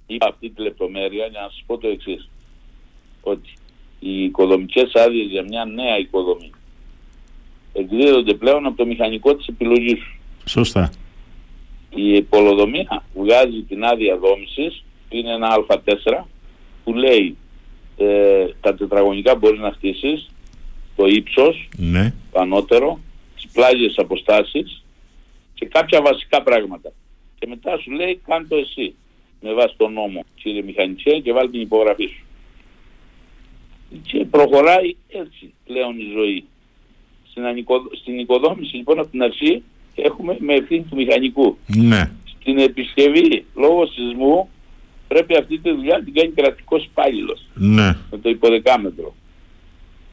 Είπα 0.06 0.26
αυτή 0.28 0.50
τη 0.50 0.62
λεπτομέρεια 0.62 1.26
για 1.26 1.40
να 1.40 1.48
σας 1.48 1.62
πω 1.66 1.78
το 1.78 1.88
εξής 1.88 2.28
ότι 3.20 3.52
οι 3.98 4.24
οικοδομικές 4.24 4.92
άδειες 4.94 5.26
για 5.30 5.42
μια 5.42 5.64
νέα 5.64 5.98
οικοδομή 5.98 6.50
εκδίδονται 7.72 8.34
πλέον 8.34 8.66
από 8.66 8.76
το 8.76 8.86
μηχανικό 8.86 9.34
της 9.34 9.46
επιλογής 9.46 9.98
σου. 9.98 10.18
Σωστά 10.44 10.90
η 11.94 12.14
υπολοδομία 12.14 13.04
βγάζει 13.14 13.62
την 13.62 13.84
άδεια 13.84 14.16
δόμησης 14.16 14.84
που 15.08 15.16
είναι 15.16 15.32
ένα 15.32 15.64
α4 15.68 16.24
που 16.84 16.92
λέει 16.94 17.36
ε, 17.96 18.46
τα 18.60 18.74
τετραγωνικά 18.74 19.34
μπορείς 19.34 19.60
να 19.60 19.72
χτίσεις 19.72 20.30
το 20.96 21.06
ύψος 21.06 21.68
ναι. 21.76 22.14
το 22.32 22.40
ανώτερο 22.40 23.00
τις 23.34 23.46
πλάγιες 23.52 23.94
αποστάσεις 23.98 24.84
και 25.54 25.66
κάποια 25.66 26.02
βασικά 26.02 26.42
πράγματα. 26.42 26.92
Και 27.38 27.46
μετά 27.46 27.78
σου 27.78 27.90
λέει 27.90 28.20
κάν 28.26 28.48
το 28.48 28.56
εσύ 28.56 28.94
με 29.40 29.52
βάση 29.52 29.74
τον 29.76 29.92
νόμο 29.92 30.24
κύριε 30.34 30.62
Μηχανιτσέ 30.62 31.18
και 31.18 31.32
βάλει 31.32 31.50
την 31.50 31.60
υπογραφή 31.60 32.06
σου. 32.06 32.24
Και 34.02 34.24
προχωράει 34.24 34.96
έτσι 35.08 35.52
πλέον 35.64 35.98
η 35.98 36.10
ζωή. 36.12 36.44
Στην, 37.30 37.44
ανικο... 37.44 37.74
στην 37.92 38.18
οικοδόμηση 38.18 38.76
λοιπόν 38.76 38.98
από 38.98 39.08
την 39.08 39.22
αρχή 39.22 39.62
έχουμε 39.94 40.36
με 40.38 40.54
ευθύνη 40.54 40.82
του 40.82 40.96
μηχανικού. 40.96 41.58
Ναι. 41.66 42.10
Στην 42.40 42.58
επισκευή 42.58 43.44
λόγω 43.54 43.86
σεισμού 43.86 44.48
πρέπει 45.08 45.36
αυτή 45.36 45.58
τη 45.58 45.70
δουλειά 45.70 45.98
να 45.98 46.04
την 46.04 46.14
κάνει 46.14 46.30
κρατικός 46.30 46.84
υπάλληλος. 46.84 47.46
Ναι. 47.54 47.96
Με 48.10 48.18
το 48.22 48.28
υποδεκάμετρο. 48.28 49.14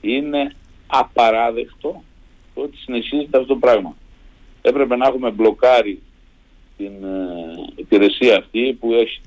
Είναι 0.02 0.56
απαράδεκτο 0.88 2.04
το 2.54 2.62
ότι 2.62 2.78
συνεχίζεται 2.78 3.38
αυτό 3.38 3.54
το 3.54 3.56
πράγμα. 3.56 3.96
Έπρεπε 4.62 4.96
να 4.96 5.08
έχουμε 5.08 5.32
μπλοκάρει 5.32 6.02
την 6.78 6.92
ε, 7.04 7.72
υπηρεσία 7.76 8.38
αυτή 8.38 8.78
που 8.80 8.94
έχει 8.94 9.22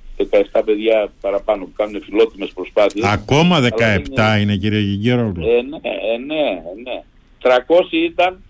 17 0.53 0.63
παιδιά 0.65 1.13
παραπάνω 1.21 1.65
που 1.65 1.73
κάνουν 1.77 2.03
φιλότιμες 2.03 2.51
προσπάθειες. 2.55 3.05
Ακόμα 3.05 3.61
17 3.61 4.03
Αλλά 4.17 4.39
είναι, 4.39 4.57
κύριε 4.57 4.81
Γιγέρογλου. 4.81 5.47
Ε, 5.47 5.63
ναι, 5.63 5.79
ε, 5.83 6.19
ναι, 6.19 6.63
ναι. 6.83 7.03
300 7.43 7.93
ήταν 7.93 8.43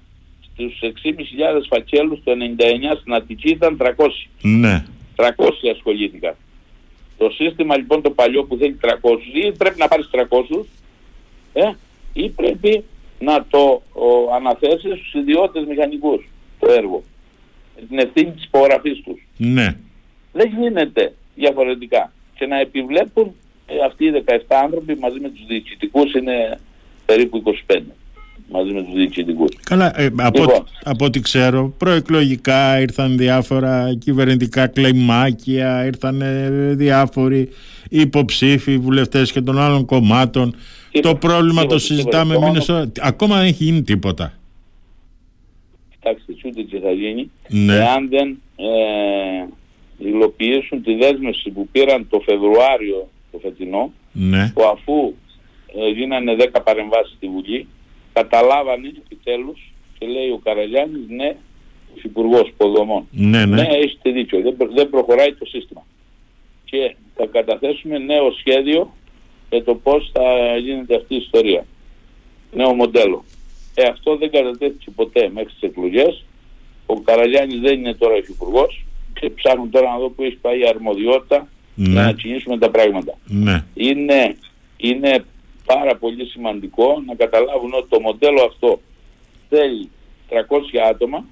στους 0.54 0.78
6.500 0.82 0.90
φακέλους 1.68 2.22
το 2.24 2.32
99 2.32 2.96
στην 3.00 3.14
Αττική 3.14 3.50
ήταν 3.50 3.76
300. 3.80 3.90
Ναι. 4.42 4.84
300 5.16 5.28
ασχολήθηκαν. 5.74 6.34
Το 7.18 7.30
σύστημα 7.30 7.76
λοιπόν 7.76 8.02
το 8.02 8.10
παλιό 8.10 8.44
που 8.44 8.56
θέλει 8.56 8.76
300 8.82 8.88
ή 9.32 9.52
πρέπει 9.52 9.78
να 9.78 9.88
πάρεις 9.88 10.10
300 10.12 10.64
ε, 11.52 11.70
ή 12.12 12.28
πρέπει 12.28 12.84
να 13.18 13.46
το 13.50 13.82
ο, 13.92 14.34
αναθέσεις 14.34 14.98
στους 14.98 15.14
ιδιώτες 15.14 15.64
μηχανικούς 15.64 16.28
το 16.58 16.72
έργο. 16.72 17.02
Με 17.80 17.86
την 17.86 17.98
ευθύνη 17.98 18.30
της 18.30 18.44
υπογραφής 18.44 19.00
τους. 19.04 19.26
Ναι. 19.36 19.76
Δεν 20.32 20.52
γίνεται 20.58 21.14
διαφορετικά. 21.34 22.12
Και 22.34 22.46
να 22.46 22.60
επιβλέπουν 22.60 23.34
ε, 23.66 23.84
αυτοί 23.84 24.04
οι 24.04 24.24
17 24.26 24.38
άνθρωποι 24.48 24.96
μαζί 24.96 25.20
με 25.20 25.28
τους 25.28 25.46
διοικητικούς 25.46 26.12
είναι 26.12 26.60
περίπου 27.06 27.42
25 27.66 27.80
μαζί 28.48 28.72
με 28.72 28.82
τους 28.82 28.94
διοικητικούς. 28.94 29.48
Καλά, 29.62 30.00
ε, 30.00 30.08
από, 30.16 30.40
Λοιπόν. 30.40 30.64
από 30.84 31.04
ό,τι 31.04 31.20
ξέρω, 31.20 31.74
προεκλογικά 31.78 32.80
ήρθαν 32.80 33.16
διάφορα 33.16 33.94
κυβερνητικά 33.98 34.66
κλειμάκια, 34.66 35.84
ήρθαν 35.86 36.20
ε, 36.20 36.48
διάφοροι 36.74 37.48
υποψήφοι, 37.90 38.78
βουλευτές 38.78 39.32
και 39.32 39.40
των 39.40 39.58
άλλων 39.58 39.84
κομμάτων. 39.84 40.54
Τίποτα, 40.90 41.12
το 41.12 41.26
πρόβλημα 41.26 41.60
τίποτα, 41.60 41.74
το 41.74 41.78
συζητάμε 41.80 42.32
τίποτα. 42.34 42.50
μήνες 42.50 42.64
τώρα. 42.64 42.92
Ακόμα 43.00 43.36
δεν 43.36 43.46
έχει 43.46 43.64
γίνει 43.64 43.82
τίποτα. 43.82 44.32
Κοιτάξτε, 45.90 46.32
ούτε 46.48 46.62
και 46.62 46.78
θα 46.80 46.90
γίνει 46.90 47.30
Ναι. 47.48 47.74
εάν 47.74 48.08
δεν 48.08 48.38
ε, 48.56 49.44
υλοποιήσουν 49.98 50.82
τη 50.82 50.94
δέσμευση 50.94 51.50
που 51.50 51.68
πήραν 51.72 52.06
το 52.10 52.20
Φεβρουάριο 52.24 53.08
το 53.32 53.38
φετινό 53.42 53.92
Ναι. 54.12 54.50
που 54.54 54.62
αφού 54.62 55.14
ε, 55.86 55.88
γίνανε 55.90 56.36
10 56.54 56.60
παρεμβάσεις 56.64 57.14
στη 57.16 57.28
Βουλή 57.28 57.66
καταλάβανε 58.14 58.92
επιτέλους 59.04 59.72
και 59.98 60.06
λέει 60.06 60.28
ο 60.30 60.40
Καραγιάννης 60.44 61.04
ναι, 61.08 61.36
υφυπουργός 61.94 62.48
υποδομών. 62.48 63.08
Ναι, 63.10 63.46
ναι. 63.46 63.56
Ναι, 63.62 63.68
έχετε 63.68 64.10
δίκιο. 64.10 64.40
Δεν, 64.40 64.56
προ- 64.56 64.72
δεν 64.74 64.90
προχωράει 64.90 65.32
το 65.34 65.44
σύστημα. 65.44 65.86
Και 66.64 66.94
θα 67.16 67.26
καταθέσουμε 67.26 67.98
νέο 67.98 68.30
σχέδιο 68.32 68.92
για 69.50 69.64
το 69.64 69.74
πώς 69.74 70.10
θα 70.12 70.56
γίνεται 70.56 70.94
αυτή 70.96 71.14
η 71.14 71.16
ιστορία. 71.16 71.66
Νέο 72.52 72.74
μοντέλο. 72.74 73.24
Ε, 73.74 73.82
αυτό 73.86 74.16
δεν 74.16 74.30
κατατέθηκε 74.30 74.90
ποτέ 74.90 75.30
μέχρι 75.34 75.52
τις 75.52 75.62
εκλογές. 75.62 76.24
Ο 76.86 77.00
Καραγιάννης 77.00 77.60
δεν 77.60 77.78
είναι 77.78 77.94
τώρα 77.94 78.16
υφυπουργός 78.16 78.84
και 79.20 79.30
ψάχνουν 79.30 79.70
τώρα 79.70 79.90
να 79.90 79.98
δω 79.98 80.08
που 80.10 80.22
έχει 80.22 80.36
πάει 80.36 80.58
η 80.60 80.66
αρμοδιότητα 80.68 81.48
για 81.74 81.88
Ναι. 81.88 82.02
να 82.02 82.12
κινήσουμε 82.12 82.58
τα 82.58 82.70
πράγματα. 82.70 83.18
Ναι. 83.26 83.64
Είναι, 83.74 84.36
είναι 84.76 85.24
πάρα 85.66 85.96
πολύ 85.96 86.24
σημαντικό 86.24 87.02
να 87.06 87.14
καταλάβουν 87.14 87.74
ότι 87.74 87.88
το 87.88 88.00
μοντέλο 88.00 88.42
αυτό 88.42 88.80
θέλει 89.48 89.90
300 90.30 90.34
άτομα 90.90 91.24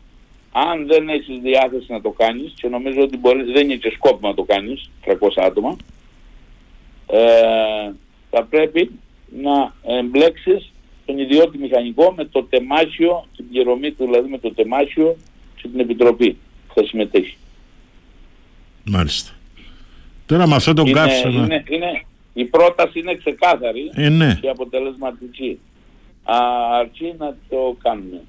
αν 0.53 0.87
δεν 0.87 1.09
έχεις 1.09 1.39
διάθεση 1.41 1.93
να 1.93 2.01
το 2.01 2.11
κάνεις 2.11 2.53
και 2.57 2.69
νομίζω 2.69 3.01
ότι 3.03 3.17
μπορείς, 3.17 3.53
δεν 3.53 3.65
είναι 3.65 3.75
και 3.75 3.91
σκόπιμο 3.91 4.29
να 4.29 4.35
το 4.35 4.43
κάνεις 4.43 4.91
300 5.05 5.13
άτομα 5.37 5.77
ε, 7.07 7.93
θα 8.31 8.45
πρέπει 8.45 8.91
να 9.43 9.75
εμπλέξεις 9.83 10.73
τον 11.07 11.19
ιδιώτη 11.19 11.59
μηχανικό 11.59 12.13
με 12.17 12.25
το 12.25 12.43
τεμάχιο, 12.43 13.27
την 13.37 13.49
πληρωμή 13.49 13.93
του 13.93 14.05
δηλαδή 14.05 14.29
με 14.29 14.39
το 14.39 14.55
τεμάχιο 14.55 15.17
και 15.63 15.69
την 15.69 15.81
επιτροπή 15.81 16.37
που 16.69 16.75
θα 16.75 16.87
συμμετέχει. 16.87 17.37
Μάλιστα. 18.85 19.31
Τώρα 20.27 20.47
με 20.47 20.55
αυτό 20.55 20.75
τον 20.75 20.87
Είναι, 20.87 21.01
καύσωνα. 21.01 21.45
είναι, 21.45 21.63
είναι, 21.69 22.05
η 22.35 22.45
πρόταση 22.45 22.99
είναι 22.99 23.15
ξεκάθαρη 23.15 23.91
Ε, 23.95 24.09
ναι. 24.09 24.39
και 24.41 24.49
αποτελεσματική. 24.49 25.59
Α, 26.25 26.37
αρκεί 26.79 27.15
να 27.19 27.37
το 27.49 27.77
κάνουμε. 27.83 28.21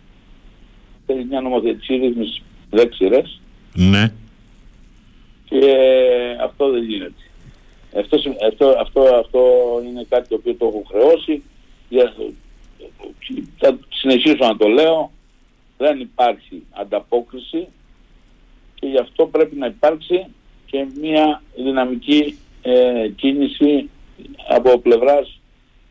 Θέλει 1.06 1.26
μια 1.26 1.42
νομοθετική 1.42 1.96
ρύθμιση 1.96 2.42
δεξιρές 2.70 3.40
Ναι. 3.74 4.12
και 5.46 5.62
αυτό 6.44 6.70
δεν 6.72 6.84
γίνεται. 6.84 7.14
Αυτό, 8.00 8.18
συ- 8.18 8.44
αυτό, 8.52 8.76
αυτό, 8.80 9.02
αυτό 9.02 9.42
είναι 9.86 10.06
κάτι 10.10 10.28
το 10.30 10.36
οποίο 10.36 10.54
το 10.56 10.66
έχω 10.66 10.84
χρεώσει. 10.90 11.44
Για, 11.90 12.14
θα 13.58 13.80
συνεχίσω 13.90 14.36
να 14.46 14.58
το 14.58 14.68
λέω. 14.68 15.12
Δεν 15.78 16.00
υπάρχει 16.00 16.64
ανταπόκριση 16.72 17.68
και 18.76 18.88
γι' 18.88 18.98
αυτό 19.00 19.26
πρέπει 19.28 19.56
να 19.56 19.66
υπάρξει 19.68 20.26
και 20.66 20.86
μια 21.02 21.42
δυναμική 21.56 22.38
ε, 22.64 23.08
κίνηση 23.16 23.90
από 24.50 24.80
πλευράς 24.80 25.40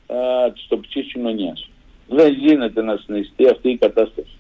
ε, 0.06 0.50
της 0.52 0.66
τοπικής 0.68 1.12
κοινωνίας. 1.12 1.68
Δεν 2.08 2.32
γίνεται 2.32 2.82
να 2.82 2.96
συνεχιστεί 3.06 3.48
αυτή 3.48 3.70
η 3.70 3.76
κατάσταση. 3.76 4.30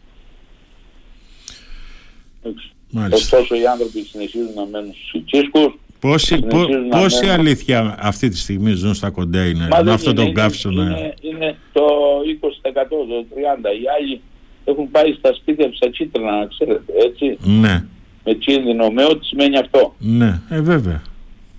Έτσι. 2.42 2.70
Μάλιστα. 2.90 3.16
Ωστόσο 3.16 3.54
οι 3.60 3.66
άνθρωποι 3.66 4.00
συνεχίζουν 4.00 4.52
να 4.54 4.64
μένουν 4.64 4.92
στους 4.94 5.12
οικίσκους. 5.12 5.78
Πόσοι, 6.00 6.38
πο, 6.38 6.48
συνεχίζουν 6.50 6.88
να 6.88 6.98
πόσοι 7.00 7.24
μένουν. 7.26 7.40
αλήθεια 7.40 7.96
αυτή 8.00 8.28
τη 8.28 8.36
στιγμή 8.38 8.72
ζουν 8.72 8.94
στα 8.94 9.10
κοντέινερ 9.10 9.68
Μα 9.68 9.76
με 9.76 9.82
δεν 9.82 9.92
αυτό 9.92 10.10
είναι, 10.10 10.18
τον 10.18 10.28
είναι- 10.28 10.40
καύσωνα. 10.40 10.82
Είναι, 10.82 11.14
είναι 11.20 11.56
το 11.72 11.82
20%, 12.26 13.06
το 13.08 13.26
30%. 13.34 13.72
Οι 13.82 13.84
άλλοι 13.98 14.20
έχουν 14.64 14.90
πάει 14.90 15.12
στα 15.12 15.34
σπίτια 15.34 15.66
τους 15.68 15.76
στα 15.76 15.88
κίτρινα, 15.88 16.38
να 16.38 16.46
ξέρετε, 16.46 16.92
έτσι, 17.06 17.38
Ναι, 17.40 17.84
με 18.24 18.32
κίνδυνο, 18.32 18.90
με 18.90 19.04
ό,τι 19.04 19.24
σημαίνει 19.26 19.56
αυτό. 19.58 19.94
ναι, 19.98 20.40
ε, 20.50 20.60
βέβαια. 20.60 21.02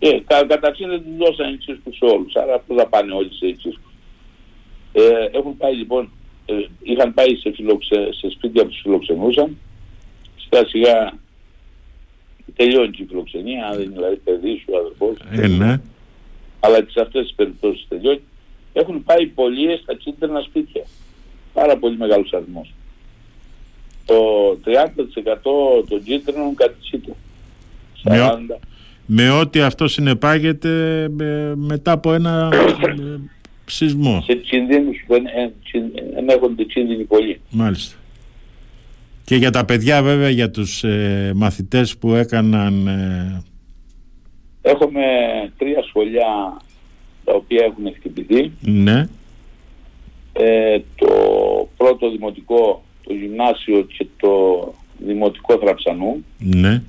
Ε, 0.06 0.20
κα, 0.28 0.46
καταρχήν 0.46 0.88
δεν 0.90 1.04
τους 1.04 1.16
δώσαν 1.18 1.54
εξίσκους 1.54 1.96
σε 1.98 2.06
όλους, 2.06 2.36
άρα 2.36 2.60
πού 2.60 2.76
θα 2.78 2.88
πάνε 2.88 3.14
όλοι 3.14 3.34
σε 3.34 3.46
εξίσκους. 3.46 3.92
Ε, 4.94 5.02
έχουν 5.38 5.58
πάει 5.58 5.74
λοιπόν, 5.76 6.12
ε, 6.46 6.54
είχαν 6.84 7.14
πάει 7.14 7.36
σε, 7.36 7.52
φιλοξε, 7.56 8.10
σε 8.14 8.30
σπίτια 8.30 8.64
που 8.64 8.70
τους 8.70 8.82
φιλοξενούσαν, 8.82 9.58
σιγά 10.38 10.68
σιγά 10.68 11.14
τελειώνει 12.56 12.92
και 12.92 13.02
η 13.04 13.06
φιλοξενία, 13.06 13.66
αν 13.68 13.74
δεν 13.76 13.84
είναι 13.86 13.94
δηλαδή 13.94 14.16
παιδί 14.16 14.62
σου, 14.66 14.78
αδερφός 14.78 15.18
σου, 15.18 15.42
Ε, 15.42 15.48
ναι. 15.48 15.82
αλλά 16.60 16.82
και 16.82 16.92
σε 16.92 17.02
αυτές 17.02 17.22
τις 17.26 17.34
περιπτώσεις 17.36 17.86
τελειώνει, 17.90 18.22
έχουν 18.74 19.04
πάει 19.04 19.28
πολλοί 19.28 19.78
στα 19.78 19.94
κίτρινα 19.94 20.42
σπίτια. 20.42 20.84
Πάρα 21.54 21.78
πολύ 21.78 21.98
μεγάλος 21.98 22.34
αριθμός. 22.34 22.74
Το 24.06 24.16
30% 24.64 25.84
των 25.90 26.04
κίτρινων 26.04 26.56
κατησύται. 26.56 27.14
Με 28.04 28.22
ο- 28.22 28.26
40. 28.26 28.60
Με 29.16 29.30
ό,τι 29.30 29.62
αυτό 29.62 29.88
συνεπάγεται 29.88 31.04
ε, 31.20 31.54
μετά 31.56 31.92
από 31.92 32.14
ένα 32.14 32.50
ε, 32.54 33.20
σεισμό. 33.66 34.22
σε 34.26 34.34
κινδύνους 34.34 35.04
που 35.08 35.14
εν- 35.14 35.28
εν- 35.36 35.54
κιν- 35.64 35.92
ενέχονται 36.16 36.64
κίνδυνοι 36.64 37.04
πολύ. 37.04 37.40
Μάλιστα. 37.50 37.96
Και 39.26 39.36
για 39.36 39.50
τα 39.52 39.66
παιδιά 39.66 40.04
βέβαια, 40.04 40.30
για 40.30 40.50
τους 40.52 40.84
ε, 40.84 41.32
μαθητές 41.36 41.98
που 41.98 42.14
έκαναν... 42.14 42.88
ε, 42.88 43.44
Έχουμε 44.62 45.02
τρία 45.58 45.84
σχολιά 45.88 46.58
τα 47.24 47.34
οποία 47.34 47.66
έχουν 47.66 47.94
χτυπηθεί. 47.96 48.52
ναι, 48.62 49.08
Ε, 50.34 50.78
το 50.96 51.08
πρώτο 51.78 52.12
δημοτικό, 52.12 52.84
το 53.04 53.14
γυμνάσιο 53.14 53.82
και 53.98 54.06
το 54.20 54.30
δημοτικό 54.98 55.58
Θραψανού 55.58 56.24
ναι, 56.38 56.82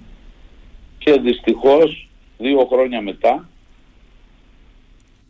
και 0.98 1.20
δυστυχώς 1.20 2.08
δύο 2.48 2.64
χρόνια 2.72 3.00
μετά 3.00 3.48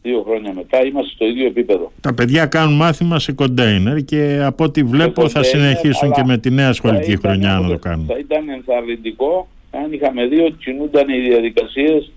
δύο 0.03 0.23
χρόνια 0.23 0.53
μετά 0.55 0.85
είμαστε 0.85 1.13
στο 1.15 1.27
ίδιο 1.27 1.47
επίπεδο. 1.47 1.93
τα 2.01 2.15
παιδιά 2.15 2.47
κάνουν 2.47 2.77
μάθημα 2.77 3.19
σε 3.19 3.33
κοντέινερ 3.33 4.05
και 4.05 4.41
από 4.43 4.65
ό,τι 4.65 4.83
βλέπω 4.83 5.29
θα 5.29 5.41
κοντέινερ, 5.41 5.61
συνεχίσουν 5.77 6.05
αλλά 6.07 6.15
και 6.15 6.23
με 6.25 6.39
τη 6.39 6.51
νέα 6.51 6.67
Θα 6.67 6.73
σχολική 6.73 7.11
ήταν 7.13 7.21
χρονιά 7.31 7.49
να 7.49 7.55
το 7.57 7.61
αποτελ- 7.61 7.81
κάνουν. 7.83 8.07
Θα 8.07 8.19
ήταν 8.19 8.49
ενθαρρυντικό 8.49 9.49
αν 9.71 9.93
είχαμε 9.93 10.27
δει 10.27 10.41
ότι 10.41 10.57
κινούνταν 10.65 11.09
οι 11.09 11.21
διαδικασίες 11.21 12.13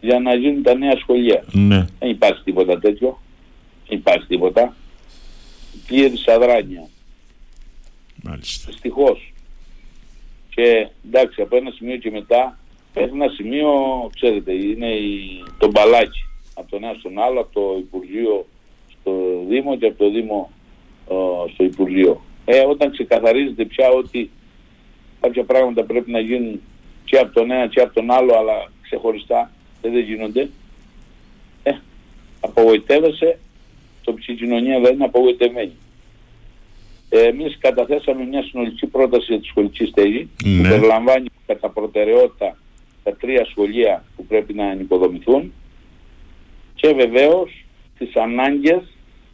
για 0.00 0.18
να 0.20 0.34
γίνουν 0.34 0.62
τα 0.62 0.74
νέα 0.74 0.96
σχολεία. 0.96 1.44
Ναι, 1.52 1.86
Δεν 1.98 2.10
υπάρχει 2.10 2.42
τίποτα 2.44 2.78
τέτοιο. 2.78 3.20
Δεν 3.88 3.98
υπάρχει 3.98 4.26
τίποτα. 4.26 4.76
Πλήρης 5.86 6.26
αδράνεια. 6.28 6.88
Μάλιστα. 8.22 8.70
Δυστυχώς. 8.70 9.32
Και 10.54 10.88
εντάξει, 11.06 11.40
από 11.42 11.56
ένα 11.56 11.70
σημείο 11.70 11.96
και 11.96 12.10
μετά, 12.10 12.40
μέχρι 12.40 12.58
ένα 12.94 13.28
σημείο, 13.28 13.70
ξέρετε, 14.14 14.52
είναι 14.52 14.86
η, 14.86 15.44
το 15.58 15.70
μπαλάκι. 15.70 16.24
Από 16.54 16.70
τον 16.70 16.84
ένα 16.84 16.96
στον 16.98 17.18
άλλο, 17.18 17.40
από 17.40 17.52
το 17.52 17.76
Υπουργείο 17.78 18.46
στο 19.00 19.12
Δήμο 19.48 19.76
και 19.76 19.86
από 19.86 19.98
το 19.98 20.10
Δήμο 20.10 20.50
στο 21.52 21.64
Υπουργείο. 21.64 22.20
Ε, 22.44 22.60
όταν 22.60 22.90
ξεκαθαρίζεται 22.90 23.64
πια 23.64 23.88
ότι 23.88 24.30
κάποια 25.20 25.44
πράγματα 25.44 25.84
πρέπει 25.84 26.10
να 26.10 26.20
γίνουν 26.20 26.60
και 27.04 27.18
από 27.18 27.32
τον 27.32 27.50
ένα 27.50 27.66
και 27.66 27.80
από 27.80 27.94
τον 27.94 28.10
άλλο, 28.10 28.36
αλλά 28.36 28.72
ξεχωριστά, 28.82 29.50
δεν 29.82 29.98
γίνονται, 29.98 30.48
ε, 31.62 31.72
απογοητεύεσαι, 32.40 33.38
το 34.04 34.14
ψυχικοινωνία 34.14 34.80
δεν 34.80 34.94
είναι 34.94 35.04
απογοητευμένη. 35.04 35.72
Ε, 37.08 37.26
εμείς 37.26 37.58
καταθέσαμε 37.58 38.24
μια 38.24 38.42
συνολική 38.42 38.86
πρόταση 38.86 39.24
για 39.28 39.40
τη 39.40 39.46
σχολική 39.46 39.84
στέγη 39.84 40.28
ναι. 40.44 40.62
που 40.62 40.68
περιλαμβάνει 40.68 41.26
κατά 41.46 41.68
προτεραιότητα 41.68 42.56
τα 43.02 43.16
τρία 43.16 43.44
σχολεία 43.44 44.04
που 44.16 44.26
πρέπει 44.26 44.54
να 44.54 44.70
ενοικοδομηθούν 44.70 45.52
και 46.74 46.92
βεβαίως 46.94 47.64
τις 47.98 48.16
ανάγκες 48.16 48.82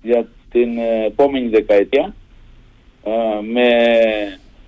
για 0.02 0.28
την 0.50 0.78
ε, 0.78 1.04
επόμενη 1.07 1.48
δεκαετία 1.48 2.14
ε, 3.04 3.11
με 3.52 3.68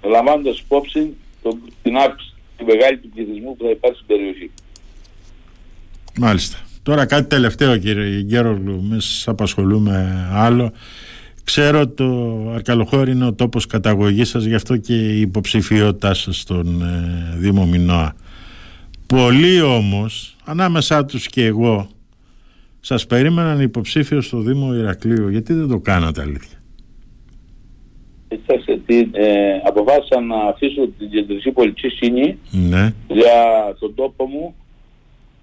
λαμβάνοντας 0.02 0.58
υπόψη 0.58 1.16
το, 1.42 1.58
την 1.82 1.96
αύξηση, 1.96 2.34
την 2.56 2.66
μεγάλη 2.66 2.98
του 2.98 3.08
πληθυσμού 3.08 3.56
που 3.56 3.64
θα 3.64 3.70
υπάρχει 3.70 3.96
στην 3.96 4.06
περιοχή. 4.06 4.50
Μάλιστα. 6.18 6.58
Τώρα 6.82 7.06
κάτι 7.06 7.28
τελευταίο 7.28 7.76
κύριε 7.76 8.22
Γκέρογλου, 8.22 8.88
εμείς 8.90 9.28
απασχολούμε 9.28 10.26
άλλο. 10.32 10.72
Ξέρω 11.44 11.88
το 11.88 12.06
Αρκαλοχώρι 12.54 13.10
είναι 13.10 13.26
ο 13.26 13.32
τόπος 13.32 13.66
καταγωγής 13.66 14.28
σας, 14.28 14.44
γι' 14.44 14.54
αυτό 14.54 14.76
και 14.76 14.94
η 14.94 15.20
υποψηφιότητά 15.20 16.14
σας 16.14 16.40
στον 16.40 16.82
ε, 16.82 17.36
Δήμο 17.36 17.66
Μινώα. 17.66 18.14
Πολλοί 19.14 19.60
όμως, 19.60 20.36
ανάμεσά 20.44 21.04
τους 21.04 21.26
και 21.26 21.44
εγώ, 21.44 21.88
σας 22.80 23.06
περίμεναν 23.06 23.60
υποψήφιο 23.60 24.20
στο 24.20 24.38
Δήμο 24.38 24.74
Ηρακλείου. 24.74 25.28
Γιατί 25.28 25.52
δεν 25.52 25.68
το 25.68 25.78
κάνατε 25.78 26.20
αλήθεια; 26.20 26.62
Κοιτάξτε, 28.28 28.80
ε, 29.12 29.60
αποφάσισα 29.64 30.20
να 30.20 30.36
αφήσω 30.36 30.88
την 30.98 31.10
κεντρική 31.10 31.50
πολιτική 31.50 31.88
σκηνή 31.88 32.38
ναι. 32.50 32.92
για 33.08 33.76
τον 33.78 33.94
τόπο 33.94 34.26
μου 34.26 34.54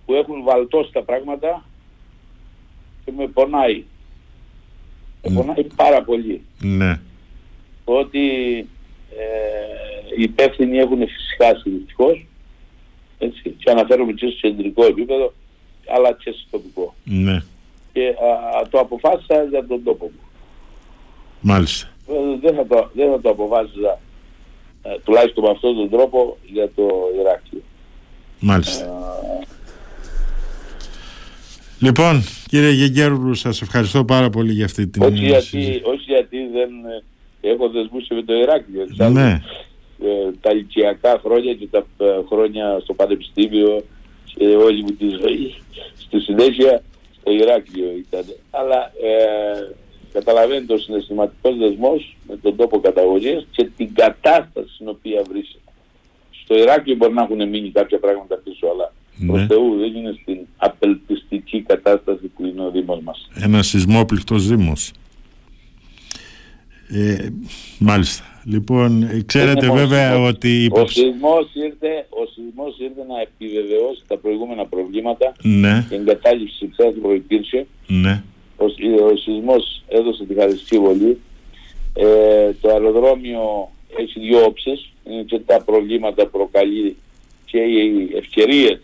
που 0.05 0.13
έχουν 0.13 0.43
βαλτώσει 0.43 0.91
τα 0.91 1.03
πράγματα 1.03 1.65
και 3.05 3.11
με 3.17 3.27
πονάει. 3.27 3.83
Με 5.27 5.35
πονάει 5.35 5.63
πάρα 5.75 6.03
πολύ. 6.03 6.41
Ναι. 6.59 6.99
Ότι 7.83 8.57
ε, 9.17 10.15
οι 10.17 10.21
υπεύθυνοι 10.21 10.77
έχουν 10.77 10.97
φυσικάσει 11.07 11.69
δυστυχώς 11.69 12.25
έτσι, 13.17 13.55
και 13.57 13.69
αναφέρομαι 13.69 14.11
και 14.11 14.27
στο 14.27 14.47
κεντρικό 14.47 14.85
επίπεδο 14.85 15.33
αλλά 15.87 16.13
και 16.13 16.31
στο 16.31 16.47
τοπικό. 16.51 16.95
Ναι. 17.03 17.43
Και 17.93 18.07
α, 18.07 18.67
το 18.69 18.79
αποφάσισα 18.79 19.43
για 19.43 19.67
τον 19.67 19.83
τόπο 19.83 20.05
μου. 20.05 20.19
Μάλιστα. 21.41 21.87
Ε, 22.07 22.37
δεν 22.41 22.55
θα 22.55 22.65
το, 22.65 22.89
δεν 22.93 23.09
θα 23.11 23.21
το 23.21 23.29
αποφάσιζα 23.29 23.99
ε, 24.81 24.99
τουλάχιστον 25.03 25.43
με 25.43 25.49
αυτόν 25.49 25.75
τον 25.75 25.89
τρόπο 25.89 26.37
για 26.45 26.71
το 26.75 26.87
Ηράκλειο. 27.19 27.61
Μάλιστα. 28.39 28.85
Ε, 28.85 29.45
Λοιπόν, 31.79 32.23
κύριε 32.47 32.69
Γεγκέρουλου, 32.69 33.33
σας 33.33 33.61
ευχαριστώ 33.61 34.05
πάρα 34.05 34.29
πολύ 34.29 34.53
για 34.53 34.65
αυτή 34.65 34.87
την 34.87 35.03
όχι 35.03 35.25
γιατί, 35.25 35.81
όχι 35.83 36.03
γιατί 36.05 36.37
δεν 36.37 36.69
έχω 37.41 37.69
δεσμούς 37.69 38.07
με 38.09 38.21
το 38.21 38.33
Ηράκλειο. 38.33 39.09
Ναι. 39.09 39.41
Ε, 40.03 40.31
τα 40.41 40.51
ηλικιακά 40.51 41.19
χρόνια 41.23 41.53
και 41.53 41.67
τα 41.71 41.85
ε, 41.97 42.05
χρόνια 42.29 42.79
στο 42.83 42.93
πανεπιστήμιο 42.93 43.83
και 44.35 44.45
όλη 44.45 44.81
μου 44.81 44.91
τη 44.91 45.09
ζωή 45.09 45.55
στη 45.97 46.19
συνέχεια 46.19 46.83
στο 47.19 47.31
Ηράκλειο 47.31 47.91
ήταν. 47.97 48.23
Αλλά 48.49 48.91
ε, 49.01 49.75
καταλαβαίνετε 50.13 50.73
ο 50.73 50.77
συναισθηματικός 50.77 51.57
δεσμός 51.57 52.17
με 52.27 52.37
τον 52.37 52.55
τόπο 52.55 52.79
καταγωγής 52.79 53.47
και 53.51 53.69
την 53.77 53.93
κατάσταση 53.93 54.73
στην 54.73 54.87
οποία 54.87 55.23
βρίσκεται. 55.29 55.71
Στο 56.43 56.57
Ηράκλειο 56.57 56.95
μπορεί 56.95 57.13
να 57.13 57.21
έχουν 57.21 57.49
μείνει 57.49 57.71
κάποια 57.71 57.99
πράγματα 57.99 58.35
πίσω, 58.35 58.67
αλλά 58.67 58.93
ναι. 59.15 59.31
προς 59.31 59.45
Θεού 59.47 59.77
δεν 59.77 59.95
είναι 59.95 60.17
στην 60.21 60.39
απελπιστική 60.57 61.61
κατάσταση 61.61 62.27
που 62.27 62.45
είναι 62.45 62.61
ο 62.61 62.71
Δήμος 62.71 62.99
μας. 63.03 63.27
Ένας 63.33 63.67
σεισμόπληκτος 63.67 64.47
Δήμος. 64.47 64.91
Ε, 66.89 67.27
μάλιστα. 67.79 68.36
Λοιπόν, 68.49 69.03
ε, 69.03 69.23
ξέρετε 69.25 69.71
βέβαια 69.71 70.21
ότι... 70.21 70.69
Ο 70.71 70.87
σεισμός, 70.87 71.49
ήρθε, 71.53 72.07
ο 72.09 72.25
σεισμός 72.33 72.79
ήρθε 72.79 73.03
να 73.07 73.21
επιβεβαιώσει 73.21 74.01
τα 74.07 74.17
προηγούμενα 74.17 74.65
προβλήματα 74.65 75.33
ναι. 75.41 75.85
και 75.89 75.95
εγκατάλειψη 75.95 76.65
της 76.65 76.75
που 76.75 77.01
προϋπήρξε. 77.01 77.67
Ναι. 77.87 78.23
Ο, 78.57 78.65
ο 79.11 79.15
σεισμός 79.15 79.83
έδωσε 79.87 80.25
τη 80.25 80.33
χαριστική 80.33 80.79
βολή. 80.79 81.17
Ε, 81.93 82.51
το 82.61 82.69
αεροδρόμιο 82.69 83.71
έχει 83.99 84.19
δύο 84.19 84.45
όψεις. 84.45 84.91
Είναι 85.09 85.23
και 85.23 85.39
τα 85.39 85.61
προβλήματα 85.61 86.23
που 86.23 86.37
προκαλεί 86.37 86.95
και 87.45 87.59
οι 87.59 88.09
ευκαιρίες 88.15 88.79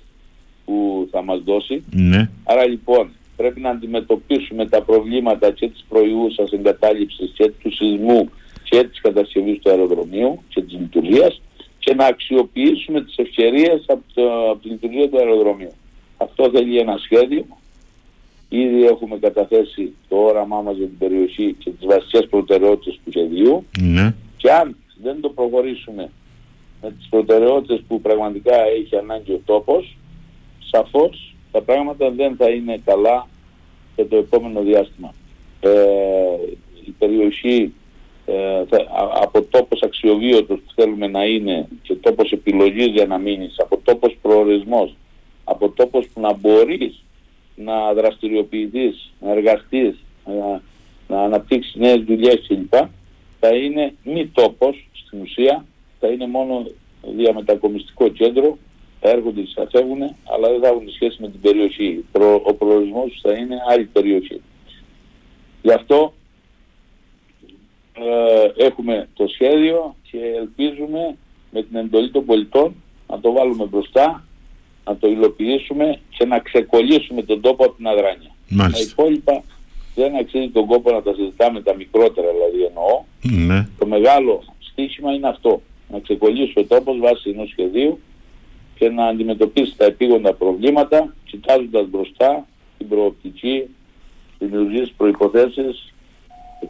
που 0.65 1.07
θα 1.11 1.23
μας 1.23 1.41
δώσει. 1.43 1.83
Ναι. 1.91 2.29
Άρα 2.43 2.67
λοιπόν 2.67 3.09
πρέπει 3.35 3.59
να 3.59 3.69
αντιμετωπίσουμε 3.69 4.67
τα 4.67 4.81
προβλήματα 4.81 5.51
και 5.51 5.67
της 5.69 5.85
προϊούσας 5.89 6.51
εγκατάλειψης 6.51 7.31
και 7.35 7.51
του 7.61 7.75
σεισμού 7.75 8.29
και 8.73 8.83
της 8.83 9.01
κατασκευής 9.01 9.59
του 9.59 9.69
αεροδρομίου 9.69 10.43
και 10.49 10.61
της 10.61 10.73
λειτουργίας 10.73 11.41
και 11.79 11.93
να 11.93 12.05
αξιοποιήσουμε 12.05 13.01
τις 13.01 13.17
ευκαιρίες 13.17 13.83
από, 13.87 14.01
το, 14.13 14.49
από 14.49 14.61
τη 14.61 14.69
λειτουργία 14.69 15.09
του 15.09 15.17
αεροδρομίου. 15.17 15.71
Αυτό 16.17 16.49
θέλει 16.53 16.77
ένα 16.77 16.97
σχέδιο. 16.97 17.45
Ήδη 18.49 18.85
έχουμε 18.85 19.17
καταθέσει 19.17 19.93
το 20.09 20.15
όραμά 20.15 20.61
μας 20.61 20.77
για 20.77 20.85
την 20.85 20.97
περιοχή 20.97 21.55
και 21.59 21.69
τις 21.69 21.85
βασικές 21.85 22.27
προτεραιότητες 22.29 22.99
του 23.03 23.11
σχεδίου. 23.11 23.65
Ναι. 23.79 24.13
Και 24.37 24.51
αν 24.51 24.77
δεν 25.01 25.21
το 25.21 25.29
προχωρήσουμε 25.29 26.09
με 26.81 26.91
τις 26.91 27.07
προτεραιότητες 27.09 27.83
που 27.87 28.01
πραγματικά 28.01 28.55
έχει 28.61 28.95
ανάγκη 28.95 29.31
ο 29.31 29.41
τόπος, 29.45 29.97
σαφώς 30.59 31.35
τα 31.51 31.61
πράγματα 31.61 32.11
δεν 32.11 32.35
θα 32.35 32.49
είναι 32.49 32.81
καλά 32.85 33.27
για 33.95 34.07
το 34.07 34.15
επόμενο 34.15 34.61
διάστημα. 34.61 35.13
Ε, 35.59 35.69
η 36.85 36.91
περιοχή 36.99 37.57
ε, 37.57 37.71
θα, 37.71 37.82
από 39.21 39.41
τόπος 39.41 39.81
αξιοβίωτος 39.81 40.59
που 40.59 40.73
θέλουμε 40.75 41.07
να 41.07 41.25
είναι 41.25 41.67
και 41.81 41.95
τόπος 41.95 42.31
επιλογής 42.31 42.87
για 42.87 43.05
να 43.05 43.17
μείνεις, 43.17 43.59
από 43.59 43.77
τόπος 43.83 44.17
προορισμός, 44.21 44.95
από 45.43 45.69
τόπος 45.69 46.07
που 46.13 46.21
να 46.21 46.33
μπορείς 46.33 47.03
να 47.55 47.93
δραστηριοποιηθείς, 47.93 49.11
να 49.19 49.31
εργαστείς, 49.31 49.95
να, 50.25 50.61
να 51.07 51.23
αναπτύξεις 51.23 51.75
νέες 51.75 52.03
δουλειές 52.03 52.45
κλπ. 52.47 52.73
θα 53.39 53.55
είναι 53.55 53.93
μη 54.03 54.27
τόπος 54.27 54.87
στην 54.93 55.21
ουσία, 55.21 55.65
θα 55.99 56.07
είναι 56.07 56.27
μόνο 56.27 56.65
διαμετακομιστικό 57.01 58.07
κέντρο 58.07 58.57
θα 59.03 59.09
έρχονται 59.09 59.41
και 59.41 59.51
θα 59.55 59.67
φεύγουν, 59.71 60.01
αλλά 60.23 60.49
δεν 60.49 60.61
θα 60.61 60.67
έχουν 60.67 60.89
σχέση 60.89 61.17
με 61.21 61.29
την 61.29 61.41
περιοχή. 61.41 62.05
Ο 62.43 62.53
προορισμός 62.53 63.19
θα 63.21 63.33
είναι 63.33 63.55
άλλη 63.69 63.85
περιοχή. 63.85 64.41
Γι' 65.61 65.71
αυτό 65.71 66.13
ε, 67.93 68.65
έχουμε 68.65 69.07
το 69.13 69.27
σχέδιο 69.27 69.95
και 70.11 70.17
ελπίζουμε 70.37 71.15
με 71.51 71.61
την 71.61 71.75
εντολή 71.75 72.09
των 72.09 72.25
πολιτών 72.25 72.75
να 73.07 73.19
το 73.19 73.31
βάλουμε 73.31 73.65
μπροστά, 73.65 74.23
να 74.85 74.97
το 74.97 75.07
υλοποιήσουμε 75.07 75.99
και 76.09 76.25
να 76.25 76.39
ξεκολλήσουμε 76.39 77.21
τον 77.21 77.41
τόπο 77.41 77.65
από 77.65 77.73
την 77.73 77.87
αδράνεια. 77.87 78.31
Μάλιστα. 78.49 78.85
Τα 78.85 78.91
υπόλοιπα 78.91 79.43
δεν 79.95 80.15
αξίζει 80.15 80.49
τον 80.49 80.65
κόπο 80.65 80.91
να 80.91 81.01
τα 81.01 81.13
συζητάμε 81.13 81.61
τα 81.61 81.75
μικρότερα 81.75 82.27
δηλαδή 82.31 82.63
εννοώ. 82.63 83.03
Ναι. 83.47 83.67
Το 83.79 83.85
μεγάλο 83.85 84.43
στίχημα 84.59 85.13
είναι 85.13 85.27
αυτό. 85.27 85.61
Να 85.91 85.99
ξεκολλήσει 85.99 86.59
ο 86.59 86.63
τόπος 86.63 86.99
βάσει 86.99 87.29
ενός 87.29 87.49
σχεδίου 87.49 87.99
και 88.75 88.89
να 88.89 89.05
αντιμετωπίσει 89.05 89.77
τα 89.77 89.85
επίγοντα 89.85 90.33
προβλήματα 90.33 91.15
κοιτάζοντας 91.25 91.87
μπροστά 91.89 92.47
την 92.77 92.87
προοπτική 92.87 93.63
δημιουργίας 94.39 94.91
προϋποθέσεις 94.97 95.93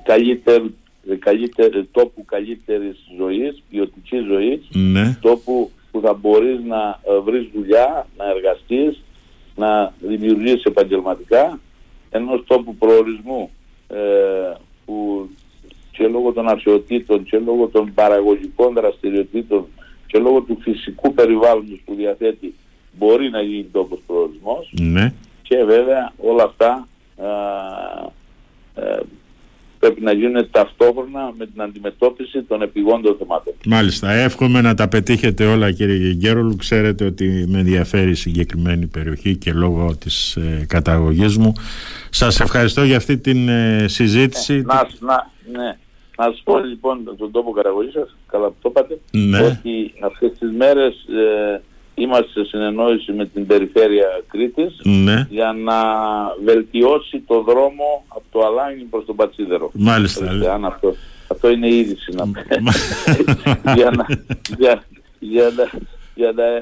καλύτερου 0.03 0.73
καλύτερη, 1.19 1.85
τόπου 1.91 2.25
καλύτερης 2.25 2.97
ζωής, 3.17 3.63
ποιοτικής 3.69 4.25
ζωής, 4.25 4.59
ναι. 4.71 5.17
τόπου 5.21 5.71
που 5.91 6.01
θα 6.01 6.13
μπορείς 6.13 6.59
να 6.67 6.99
ε, 7.09 7.19
βρεις 7.19 7.49
δουλειά, 7.53 8.07
να 8.17 8.29
εργαστείς, 8.29 9.03
να 9.55 9.93
δημιουργήσεις 9.99 10.63
επαγγελματικά, 10.63 11.59
ενός 12.09 12.43
τόπου 12.47 12.75
προορισμού 12.75 13.49
ε, 13.87 13.97
που 14.85 15.29
και 15.91 16.07
λόγω 16.07 16.31
των 16.31 16.47
αρχαιοτήτων 16.49 17.23
και 17.23 17.39
λόγω 17.39 17.67
των 17.67 17.93
παραγωγικών 17.93 18.73
δραστηριοτήτων 18.73 19.65
και 20.07 20.19
λόγω 20.19 20.41
του 20.41 20.57
φυσικού 20.61 21.13
περιβάλλοντος 21.13 21.81
που 21.85 21.95
διαθέτει 21.95 22.53
μπορεί 22.97 23.29
να 23.29 23.41
γίνει 23.41 23.67
τόπος 23.71 23.99
προορισμός 24.07 24.73
ναι. 24.81 25.13
και 25.41 25.63
βέβαια 25.63 26.13
όλα 26.17 26.43
αυτά 26.43 26.87
α, 27.17 27.25
ε, 27.25 27.82
πρέπει 29.83 30.01
να 30.01 30.13
γίνουν 30.13 30.47
ταυτόχρονα 30.51 31.33
με 31.37 31.45
την 31.45 31.61
αντιμετώπιση 31.61 32.41
των 32.41 32.61
επιγόντων 32.61 33.15
θεμάτων. 33.17 33.53
Μάλιστα. 33.65 34.11
Εύχομαι 34.11 34.61
να 34.61 34.73
τα 34.73 34.87
πετύχετε 34.87 35.45
όλα 35.45 35.71
κύριε 35.71 35.95
Γεγγέρολου. 35.95 36.55
Ξέρετε 36.55 37.05
ότι 37.05 37.45
με 37.47 37.59
ενδιαφέρει 37.59 38.09
η 38.09 38.13
συγκεκριμένη 38.13 38.87
περιοχή 38.87 39.35
και 39.37 39.51
λόγω 39.53 39.95
της 39.95 40.35
ε, 40.35 40.65
καταγωγής 40.67 41.37
μου. 41.37 41.53
Σας 42.09 42.39
ευχαριστώ 42.39 42.83
για 42.83 42.97
αυτή 42.97 43.17
την 43.17 43.49
ε, 43.49 43.85
συζήτηση. 43.87 44.53
Ε, 44.53 44.61
να, 44.61 44.87
να, 44.99 45.31
ναι. 45.51 45.77
να 46.17 46.23
σας 46.23 46.41
πω 46.43 46.59
λοιπόν 46.59 47.15
τον 47.17 47.31
τόπο 47.31 47.51
καταγωγής 47.51 47.93
σας, 47.93 48.15
καλά 48.27 48.47
που 48.47 48.55
το 48.61 48.69
είπατε, 48.69 48.99
Ναι. 49.11 49.39
ότι 49.39 49.93
αυτές 50.03 50.31
τις 50.39 50.51
μέρες 50.57 50.93
ε, 50.93 51.61
είμαστε 51.95 52.39
σε 52.41 52.45
συνεννόηση 52.47 53.11
με 53.11 53.25
την 53.25 53.45
περιφέρεια 53.47 54.07
Κρήτης 54.27 54.79
Ναι. 54.83 55.27
για 55.29 55.51
να 55.63 55.73
βελτιώσει 56.43 57.19
το 57.27 57.41
δρόμο 57.41 58.05
από 58.07 58.23
το 58.31 58.39
Αλάνι 58.45 58.81
προς 58.83 59.05
τον 59.05 59.15
Πατσίδερο. 59.15 59.71
Μάλιστα. 59.73 60.25
Ορίστε, 60.29 60.51
αν 60.51 60.65
αυτό, 60.65 60.95
αυτό 61.27 61.49
είναι 61.49 61.67
η 61.67 61.77
είδηση 61.77 62.11
να 62.11 62.23
για 63.75 63.91
να, 63.95 64.05
για, 64.57 64.83
για 65.19 65.51
να, 65.57 65.69
για 66.15 66.31
να 66.31 66.43
ε, 66.43 66.61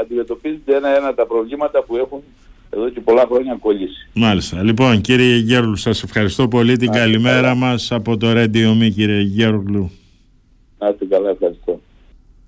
αντιμετωπίζετε 0.00 0.76
ένα-ένα 0.76 1.14
τα 1.14 1.26
προβλήματα 1.26 1.82
που 1.82 1.96
έχουν 1.96 2.20
εδώ 2.70 2.88
και 2.88 3.00
πολλά 3.00 3.24
χρόνια 3.30 3.56
κολλήσει. 3.60 4.08
Μάλιστα. 4.12 4.62
Λοιπόν, 4.62 5.00
κύριε 5.00 5.36
Γέρογλου, 5.36 5.76
σας 5.76 6.02
ευχαριστώ 6.02 6.48
πολύ. 6.48 6.76
Την 6.76 6.86
Να 6.90 6.92
είστε 6.96 7.04
καλημέρα 7.06 7.40
καλά. 7.40 7.54
μας 7.54 7.92
από 7.92 8.16
το 8.16 8.26
Radio 8.30 8.82
Me, 8.82 8.90
κύριε 8.94 9.20
Γέρογλου. 9.20 9.90
Να 10.78 10.88
είστε 10.88 11.04
καλά, 11.04 11.30
ευχαριστώ. 11.30 11.80